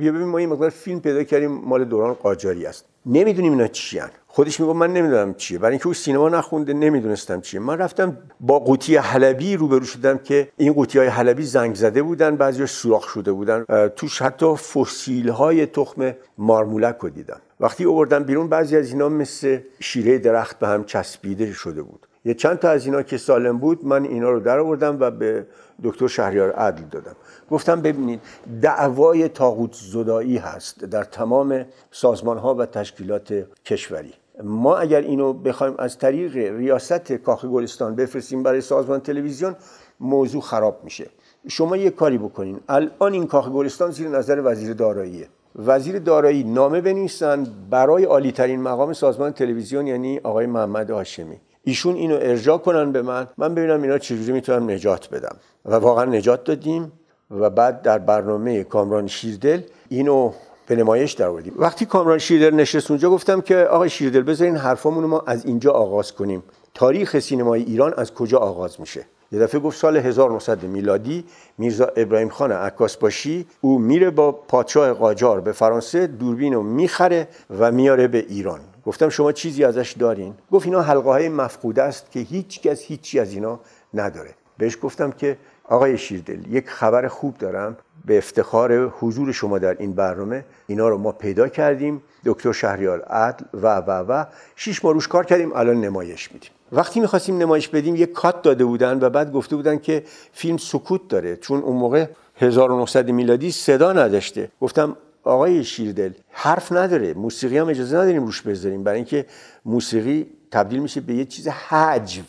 بیا 0.06 0.12
ببین 0.12 0.28
ما 0.28 0.38
این 0.38 0.48
مقدار 0.48 0.70
فیلم 0.70 1.00
پیدا 1.00 1.24
کردیم 1.24 1.50
مال 1.50 1.84
دوران 1.84 2.14
قاجاری 2.14 2.66
است. 2.66 2.84
نمی‌دونیم 3.06 3.52
اینا 3.52 3.66
چیان 3.66 4.10
خودش 4.26 4.60
میگه 4.60 4.72
من 4.72 4.92
نمی‌دونم 4.92 5.34
چیه. 5.34 5.58
برای 5.58 5.72
اینکه 5.72 5.86
او 5.86 5.94
سینما 5.94 6.28
نخونده 6.28 6.72
نمی‌دونستم 6.72 7.40
چیه. 7.40 7.60
من 7.60 7.78
رفتم 7.78 8.18
با 8.40 8.58
قوطی 8.58 8.96
حلبی 8.96 9.56
روبرو 9.56 9.84
شدم 9.84 10.18
که 10.18 10.48
این 10.56 10.72
قوطی 10.72 10.98
های 10.98 11.08
حلبی 11.08 11.42
زنگ 11.42 11.74
زده 11.74 12.02
بودن 12.02 12.36
بعضیش 12.36 12.70
سوراخ 12.70 13.08
شده 13.08 13.32
بودن. 13.32 13.64
توش 13.96 14.22
حتی 14.22 14.56
فسیل 14.56 15.28
های 15.28 15.66
تخم 15.66 16.14
مارمولک 16.38 16.96
رو 17.00 17.08
دیدم. 17.08 17.40
وقتی 17.60 17.86
آوردم 17.86 18.24
بیرون 18.24 18.48
بعضی 18.48 18.76
از 18.76 18.90
اینا 18.92 19.08
مثل 19.08 19.58
شیره 19.80 20.18
درخت 20.18 20.58
به 20.58 20.68
هم 20.68 20.84
چسبیده 20.84 21.52
شده 21.52 21.82
بود. 21.82 22.06
یه 22.26 22.34
چند 22.34 22.58
تا 22.58 22.70
از 22.70 22.86
اینا 22.86 23.02
که 23.02 23.18
سالم 23.18 23.58
بود 23.58 23.84
من 23.84 24.04
اینا 24.04 24.30
رو 24.30 24.40
در 24.40 24.58
آوردم 24.58 24.96
و 25.00 25.10
به 25.10 25.46
دکتر 25.82 26.06
شهریار 26.06 26.52
عدل 26.52 26.82
دادم. 26.82 27.16
گفتم 27.50 27.80
ببینید 27.80 28.20
دعوای 28.62 29.28
تاغوت 29.28 29.72
زدایی 29.72 30.36
هست 30.36 30.84
در 30.84 31.04
تمام 31.04 31.64
سازمان 31.90 32.38
ها 32.38 32.54
و 32.54 32.66
تشکیلات 32.66 33.46
کشوری. 33.64 34.12
ما 34.42 34.76
اگر 34.76 35.00
اینو 35.00 35.32
بخوایم 35.32 35.74
از 35.78 35.98
طریق 35.98 36.36
ریاست 36.36 37.12
کاخ 37.12 37.44
گلستان 37.44 37.94
بفرستیم 37.94 38.42
برای 38.42 38.60
سازمان 38.60 39.00
تلویزیون 39.00 39.56
موضوع 40.00 40.42
خراب 40.42 40.80
میشه. 40.84 41.06
شما 41.48 41.76
یه 41.76 41.90
کاری 41.90 42.18
بکنین. 42.18 42.60
الان 42.68 43.12
این 43.12 43.26
کاخ 43.26 43.48
گلستان 43.48 43.90
زیر 43.90 44.08
نظر 44.08 44.42
وزیر 44.44 44.72
داراییه. 44.72 45.28
وزیر 45.66 45.98
دارایی 45.98 46.44
نامه 46.44 46.80
بنویسن 46.80 47.46
برای 47.70 48.04
عالی 48.04 48.32
ترین 48.32 48.62
مقام 48.62 48.92
سازمان 48.92 49.32
تلویزیون 49.32 49.86
یعنی 49.86 50.18
آقای 50.18 50.46
محمد 50.46 50.90
هاشمی. 50.90 51.40
ایشون 51.66 51.94
اینو 51.94 52.14
ارجاع 52.14 52.58
کنن 52.58 52.92
به 52.92 53.02
من. 53.02 53.26
من 53.38 53.54
ببینم 53.54 53.82
اینا 53.82 53.98
چجوری 53.98 54.32
می‌تونم 54.32 54.70
نجات 54.70 55.10
بدم. 55.10 55.36
و 55.64 55.74
واقعا 55.74 56.04
نجات 56.04 56.44
دادیم. 56.44 56.92
و 57.30 57.50
بعد 57.50 57.82
در 57.82 57.98
برنامه 57.98 58.64
کامران 58.64 59.06
شیردل 59.06 59.60
اینو 59.88 60.32
به 60.66 60.76
نمایش 60.76 61.12
در 61.12 61.26
آوردیم 61.26 61.54
وقتی 61.56 61.86
کامران 61.86 62.18
شیردل 62.18 62.54
نشست 62.54 62.90
اونجا 62.90 63.10
گفتم 63.10 63.40
که 63.40 63.56
آقای 63.56 63.90
شیردل 63.90 64.22
بذارین 64.22 64.56
حرفامون 64.56 65.04
ما 65.04 65.24
از 65.26 65.46
اینجا 65.46 65.72
آغاز 65.72 66.12
کنیم. 66.12 66.42
تاریخ 66.74 67.18
سینمای 67.18 67.62
ایران 67.62 67.94
از 67.96 68.14
کجا 68.14 68.38
آغاز 68.38 68.80
میشه؟ 68.80 69.06
یه 69.32 69.38
دفعه 69.40 69.60
گفت 69.60 69.78
سال 69.78 69.96
1900 69.96 70.64
میلادی 70.64 71.24
میرزا 71.58 71.86
ابراهیم 71.96 72.28
خان 72.28 72.52
عکاس 72.52 72.96
باشی. 72.96 73.46
او 73.60 73.78
میره 73.78 74.10
با 74.10 74.32
پادشاه 74.32 74.92
قاجار 74.92 75.40
به 75.40 75.52
فرانسه 75.52 76.06
دوربین 76.06 76.54
رو 76.54 76.62
می‌خره 76.62 77.28
و 77.58 77.72
میاره 77.72 78.08
به 78.08 78.18
ایران. 78.28 78.60
گفتم 78.86 79.08
شما 79.08 79.32
چیزی 79.32 79.64
ازش 79.64 79.92
دارین؟ 79.98 80.34
گفت 80.52 80.66
اینا 80.66 80.82
حلقه 80.82 81.10
های 81.10 81.28
مفقوده 81.28 81.82
است 81.82 82.10
که 82.10 82.20
هیچ 82.20 82.60
کس 82.60 82.82
هیچی 82.82 83.20
از 83.20 83.32
اینا 83.32 83.60
نداره. 83.94 84.30
بهش 84.58 84.78
گفتم 84.82 85.10
که 85.10 85.36
آقای 85.64 85.98
شیردل 85.98 86.54
یک 86.54 86.68
خبر 86.68 87.08
خوب 87.08 87.38
دارم. 87.38 87.76
به 88.04 88.18
افتخار 88.18 88.88
حضور 88.88 89.32
شما 89.32 89.58
در 89.58 89.76
این 89.78 89.92
برنامه 89.92 90.44
اینا 90.66 90.88
رو 90.88 90.98
ما 90.98 91.12
پیدا 91.12 91.48
کردیم. 91.48 92.02
دکتر 92.24 92.52
شهریار 92.52 93.02
عدل 93.02 93.44
و 93.54 93.76
و 93.76 93.90
و 93.90 94.24
شیش 94.56 94.84
ماه 94.84 94.94
روش 94.94 95.08
کار 95.08 95.24
کردیم 95.24 95.52
الان 95.52 95.80
نمایش 95.80 96.32
میدیم. 96.32 96.50
وقتی 96.72 97.00
می‌خواستیم 97.00 97.38
نمایش 97.38 97.68
بدیم 97.68 97.96
یک 97.96 98.12
کات 98.12 98.42
داده 98.42 98.64
بودن 98.64 98.98
و 99.00 99.10
بعد 99.10 99.32
گفته 99.32 99.56
بودن 99.56 99.78
که 99.78 100.02
فیلم 100.32 100.56
سکوت 100.56 101.08
داره. 101.08 101.36
چون 101.36 101.62
اون 101.62 101.76
موقع 101.76 102.06
1900 102.36 103.10
میلادی 103.10 103.50
صدا 103.50 103.92
نداشته. 103.92 104.50
گفتم 104.60 104.96
آقای 105.26 105.64
شیردل 105.64 106.12
حرف 106.30 106.72
نداره. 106.72 107.14
موسیقی 107.14 107.58
هم 107.58 107.68
اجازه 107.68 107.96
نداریم 107.96 108.24
روش 108.24 108.42
بذاریم. 108.42 108.84
برای 108.84 108.96
اینکه 108.96 109.26
موسیقی 109.64 110.26
تبدیل 110.50 110.80
میشه 110.80 111.00
به 111.00 111.14
یه 111.14 111.24
چیز 111.24 111.48
حجو. 111.48 112.22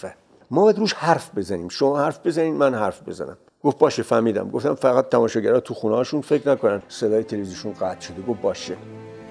ما 0.51 0.61
باید 0.61 0.77
روش 0.77 0.93
حرف 0.93 1.37
بزنیم. 1.37 1.69
شما 1.69 1.99
حرف 1.99 2.27
بزنین 2.27 2.55
من 2.55 2.75
حرف 2.75 3.01
بزنم. 3.07 3.37
گفت 3.63 3.79
باشه 3.79 4.03
فهمیدم. 4.03 4.49
گفتم 4.49 4.75
فقط 4.75 5.09
تماشاگرها 5.09 5.59
تو 5.59 5.73
خونه 5.73 5.95
هاشون 5.95 6.21
فکر 6.21 6.49
نکنن 6.49 6.81
صدای 6.87 7.23
تلویزیون 7.23 7.73
قطع 7.73 7.99
شده. 7.99 8.21
گفت 8.21 8.41
باشه. 8.41 8.75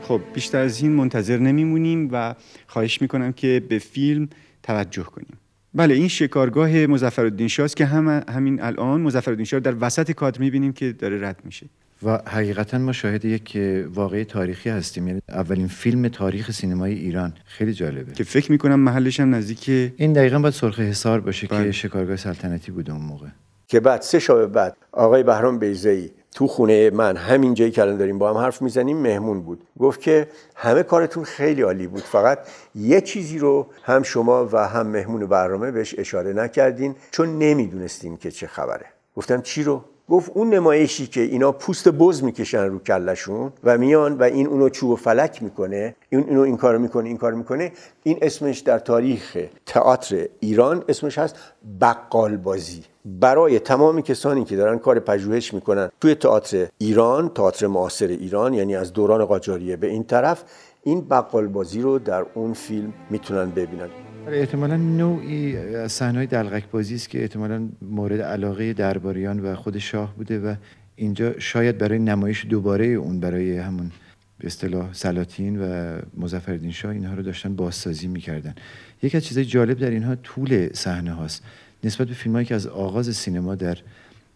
خب 0.03 0.21
بیشتر 0.35 0.61
از 0.61 0.83
این 0.83 0.93
منتظر 0.93 1.37
نمیمونیم 1.37 2.09
و 2.13 2.35
خواهش 2.67 3.03
می‌کنم 3.03 3.33
که 3.33 3.63
به 3.69 3.79
فیلم 3.79 4.29
توجه 4.63 5.03
کنیم. 5.03 5.39
بله 5.75 5.95
این 5.95 6.09
شکارگاه 6.09 6.71
مظفرالدین 6.71 7.49
شاه 7.49 7.69
که 7.69 7.85
هم 7.85 8.25
همین 8.29 8.63
الان 8.63 9.01
مظفرالدین 9.01 9.45
شاه 9.45 9.61
در 9.61 9.75
وسط 9.81 10.11
کادر 10.11 10.41
می‌بینیم 10.41 10.73
که 10.73 10.93
داره 10.93 11.29
رد 11.29 11.41
میشه. 11.45 11.67
و 12.03 12.19
حقیقتا 12.27 12.79
ما 12.79 12.93
شاهد 12.93 13.25
یک 13.25 13.59
واقعی 13.95 14.25
تاریخی 14.25 14.71
هستیم. 14.71 15.09
یعنی 15.09 15.21
اولین 15.29 15.69
فیلم 15.69 16.09
تاریخ 16.09 16.51
سینمای 16.51 16.93
ایران. 16.93 17.33
خیلی 17.45 17.73
جالبه. 17.73 18.13
که 18.13 18.25
فکر 18.25 18.53
می‌کنم 18.53 18.81
محلش 18.81 19.21
هم 19.21 19.35
نزدیک 19.35 19.93
این 19.97 20.13
دقیقا 20.13 20.39
باید 20.39 20.55
سرخ 20.55 20.81
حصار 20.81 21.21
باشه 21.21 21.47
بله. 21.47 21.65
که 21.65 21.73
شکارگاه 21.73 22.17
سلطنتی 22.17 22.73
بوده 22.73 22.93
اون 22.93 23.03
موقع. 23.03 23.27
که 23.69 23.81
بعد 23.81 24.01
سه 24.01 24.19
شب 24.19 24.47
بعد 24.47 24.77
آقای 24.93 25.23
بهرام 25.23 25.59
بیزایی 25.59 26.11
تو 26.35 26.47
خونه 26.47 26.91
من 26.91 27.17
همین 27.17 27.55
جایی 27.55 27.71
که 27.71 27.83
الان 27.83 27.97
داریم 27.97 28.19
با 28.19 28.31
هم 28.31 28.37
حرف 28.37 28.63
می‌زنیم 28.63 28.97
مهمون 28.97 29.43
بود. 29.43 29.65
گفت 29.79 30.01
که 30.01 30.29
همه 30.57 30.83
کارتون 30.83 31.25
خیلی 31.25 31.63
عالی 31.63 31.87
بود. 31.87 32.03
فقط 32.03 32.39
یه 32.75 33.01
چیزی 33.01 33.39
رو 33.39 33.67
هم 33.83 34.03
شما 34.03 34.49
و 34.53 34.69
هم 34.69 34.87
مهمون 34.87 35.27
برنامه 35.27 35.71
بهش 35.71 35.95
اشاره 35.99 36.33
نکردین 36.33 36.95
چون 37.11 37.39
نمی‌دونستین 37.39 38.17
که 38.17 38.31
چه 38.31 38.47
خبره. 38.47 38.87
گفتم 39.17 39.43
چی 39.43 39.63
رو؟ 39.63 39.85
گفت 40.09 40.31
اون 40.35 40.55
نمایشی 40.55 41.07
که 41.07 41.21
اینا 41.21 41.53
پوست 41.53 41.89
بز 41.89 42.23
می‌کشن 42.23 42.65
رو 42.65 42.79
کلشون 42.79 43.53
و 43.65 43.79
میان 43.79 44.13
و 44.13 44.23
این 44.23 44.47
اونو 44.47 44.69
چوب 44.69 44.91
و 44.91 44.97
فلک 44.97 45.43
می‌کنه 45.43 45.95
این 46.11 46.25
اینو 46.29 46.41
این 46.41 46.57
کارو 46.57 46.79
می‌کنه 46.79 47.09
این 47.09 47.17
کار 47.17 47.33
می‌کنه 47.33 47.73
این 48.03 48.19
اسمش 48.23 48.59
در 48.59 48.79
تاریخ 48.79 49.37
تئاتر 49.67 50.29
ایران 50.41 50.85
اسمش 50.89 51.19
هست 51.19 51.37
بقال 51.81 52.37
بازی 52.37 52.85
برای 53.05 53.59
تمامی 53.59 54.03
کسانی 54.03 54.45
که 54.45 54.57
دارن 54.57 54.79
کار 54.79 54.99
پژوهش 54.99 55.55
می‌کنن 55.55 55.91
توی 56.01 56.15
تئاتر 56.15 56.67
ایران 56.79 57.29
تئاتر 57.29 57.67
معاصر 57.67 58.07
ایران 58.07 58.55
یعنی 58.55 58.77
از 58.77 58.93
دوران 58.93 59.25
قاجاریه 59.25 59.77
به 59.77 59.87
این 59.87 60.05
طرف 60.05 60.45
این 60.83 61.01
بقال 61.01 61.47
بازی 61.47 61.81
رو 61.81 61.99
در 61.99 62.27
اون 62.35 62.53
فیلم 62.53 62.93
می‌تونن 63.11 63.51
ببینن. 63.51 64.06
احتمالا 64.33 64.77
نوعی 64.77 65.57
از 65.57 65.93
صحنه‌های 65.93 66.27
دلغک 66.27 66.71
بازی 66.71 66.95
است 66.95 67.09
که 67.09 67.23
احتمالا 67.23 67.69
مورد 67.83 68.21
علاقه 68.21 68.73
درباریان 68.73 69.41
و 69.41 69.55
خود 69.55 69.79
شاه 69.79 70.15
بوده 70.17 70.39
و 70.39 70.55
اینجا 70.97 71.39
شاید 71.39 71.79
برای 71.79 71.99
نمایش 71.99 72.47
دوباره 72.47 72.87
اون 72.87 73.21
برای 73.21 73.59
همون 73.59 73.91
به 74.39 74.47
اصطلاح 74.47 74.93
سلاطین 74.93 75.61
و 75.61 75.97
مظفرالدین 76.17 76.73
شاه 76.73 76.93
اینها 76.93 77.15
رو 77.15 77.23
داشتن 77.23 77.57
بازسازی 77.57 78.07
می‌کردن. 78.07 78.55
یکی 79.03 79.17
از 79.17 79.25
چیزهای 79.25 79.45
جالب 79.45 79.79
در 79.79 79.91
اینها 79.91 80.17
طول 80.17 80.69
صحنه 80.73 81.13
هاست. 81.13 81.43
نسبت 81.85 82.09
به 82.09 82.15
فیلمایی 82.15 82.47
که 82.47 82.55
از 82.55 82.67
آغاز 82.67 83.17
سینما 83.17 83.55
در 83.55 83.79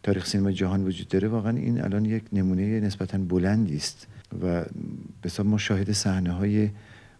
تاریخ 0.02 0.26
سینما 0.26 0.52
جهان 0.52 0.84
وجود 0.84 1.08
داره 1.08 1.28
واقعا 1.28 1.56
این 1.56 1.84
الان 1.84 2.04
یک 2.04 2.22
نمونه 2.32 2.80
نسبتا 2.80 3.18
بلندی 3.18 3.76
است 3.76 4.06
و 4.42 4.64
به 5.22 5.42
ما 5.42 5.58
شاهد 5.58 5.92
صحنه 5.92 6.32
های 6.32 6.68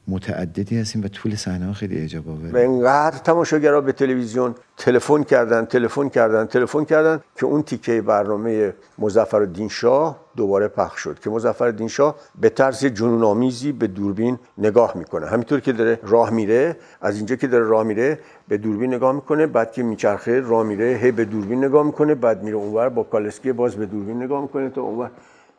متعددی 0.09 0.81
هستیم 0.81 1.05
و 1.05 1.09
طول 1.09 1.35
صحنه 1.35 1.73
خیلی 1.73 1.99
اعجاب 1.99 2.29
آوره 2.29 2.53
و 2.53 2.57
اینقدر 2.57 3.19
تماشاگرها 3.19 3.81
به 3.81 3.93
تلویزیون 3.93 4.55
تلفن 4.77 5.23
کردن 5.23 5.65
تلفن 5.65 6.09
کردن 6.09 6.47
تلفن 6.47 6.85
کردن 6.85 7.21
که 7.37 7.47
اون 7.47 7.63
تیکه 7.63 8.03
برنامه 8.03 8.75
مظفرالدین 8.99 9.69
شاه 9.69 10.21
دوباره 10.37 10.69
پخش 10.69 11.01
شد 11.01 11.19
که 11.19 11.31
مظفرالدین 11.31 11.89
شاه 11.89 12.17
به 12.41 12.49
طرز 12.49 12.85
جنون 12.85 13.25
آمیزی 13.25 13.73
به 13.73 13.87
دوربین 13.87 14.39
نگاه 14.59 14.97
می‌کنه. 14.97 15.27
همینطور 15.27 15.61
که 15.61 15.73
داره 15.73 15.99
راه 16.03 16.31
میره 16.31 16.77
از 17.01 17.17
اینجا 17.17 17.37
که 17.37 17.47
داره 17.47 17.65
راه 17.65 17.85
میره 17.85 18.19
به 18.49 18.57
دوربین 18.59 18.95
نگاه 18.95 19.13
می‌کنه 19.15 19.47
بعد 19.47 19.73
که 19.73 19.83
میچرخه 19.83 20.41
راه 20.41 20.63
میره 20.67 20.99
هی 21.03 21.11
به 21.11 21.25
دوربین 21.25 21.65
نگاه 21.65 21.87
می‌کنه 21.87 22.15
بعد 22.15 22.43
میره 22.43 22.57
اونور 22.57 22.89
با 22.89 23.03
کالسکی 23.03 23.53
باز 23.53 23.75
به 23.75 23.87
دوربین 23.87 24.23
نگاه 24.23 24.43
می‌کنه 24.43 24.71
تا 24.71 24.81
اونور 24.81 25.11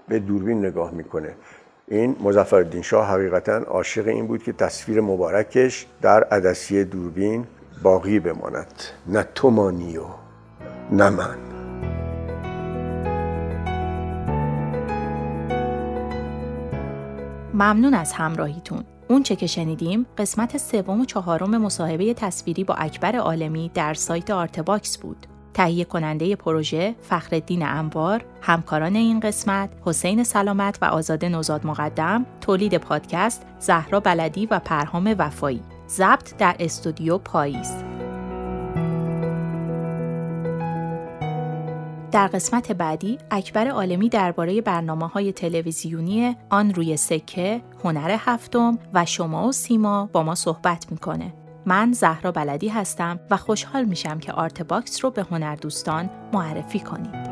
به 0.07 0.19
دوربین 0.19 0.65
نگاه 0.65 0.91
می‌کنه. 0.91 1.35
این 1.91 2.15
مظفرالدین 2.19 2.81
شاه 2.81 3.07
حقیقتا 3.07 3.57
عاشق 3.57 4.07
این 4.07 4.27
بود 4.27 4.43
که 4.43 4.53
تصویر 4.53 5.01
مبارکش 5.01 5.85
در 6.01 6.23
عدسی 6.23 6.83
دوربین 6.83 7.45
باقی 7.83 8.19
بماند. 8.19 8.83
نه 9.07 9.25
تو 9.35 9.49
مانی 9.49 9.97
و 9.97 10.05
نه 10.91 11.09
من. 11.09 11.37
ممنون 17.53 17.93
از 17.93 18.13
همراهیتون. 18.13 18.83
اون 19.07 19.23
چه 19.23 19.35
که 19.35 19.47
شنیدیم 19.47 20.05
قسمت 20.17 20.57
سوم 20.57 21.01
و 21.01 21.05
چهارم 21.05 21.57
مصاحبه 21.57 22.13
تصویری 22.13 22.63
با 22.63 22.73
اکبر 22.73 23.15
عالمی 23.15 23.71
در 23.73 23.93
سایت 23.93 24.29
Artbox 24.29 24.97
بود. 24.97 25.27
تهیه 25.53 25.85
کننده 25.85 26.35
پروژه 26.35 26.95
فخردین 27.01 27.65
انوار، 27.65 28.25
همکاران 28.41 28.95
این 28.95 29.19
قسمت 29.19 29.69
حسین 29.85 30.23
سلامت 30.23 30.77
و 30.81 30.85
آزاده 30.85 31.29
نوزاد 31.29 31.67
مقدم، 31.67 32.25
تولید 32.41 32.77
پادکست 32.77 33.45
زهرا 33.59 33.99
بلدی 33.99 34.45
و 34.45 34.59
پرهام 34.59 35.15
وفایی، 35.17 35.61
ضبط 35.89 36.37
در 36.37 36.55
استودیو 36.59 37.17
پاییز. 37.17 37.71
در 42.11 42.27
قسمت 42.27 42.71
بعدی 42.71 43.17
اکبر 43.31 43.67
عالمی 43.67 44.09
درباره 44.09 44.61
برنامه 44.61 45.07
های 45.07 45.31
تلویزیونی 45.31 46.37
آن 46.49 46.73
روی 46.73 46.97
سکه، 46.97 47.61
هنر 47.83 48.15
هفتم 48.19 48.79
و 48.93 49.05
شما 49.05 49.47
و 49.47 49.51
سیما 49.51 50.09
با 50.13 50.23
ما 50.23 50.35
صحبت 50.35 50.91
می‌کنه. 50.91 51.33
من 51.65 51.91
زهرا 51.91 52.31
بلدی 52.31 52.67
هستم 52.67 53.19
و 53.29 53.37
خوشحال 53.37 53.85
میشم 53.85 54.19
که 54.19 54.31
Artbox 54.31 55.03
رو 55.03 55.11
به 55.11 55.25
هنردوستان 55.31 56.09
معرفی 56.33 56.79
کنید. 56.79 57.31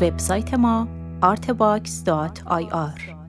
وبسایت 0.00 0.54
ما 0.54 0.88
artbox.ir 1.22 3.21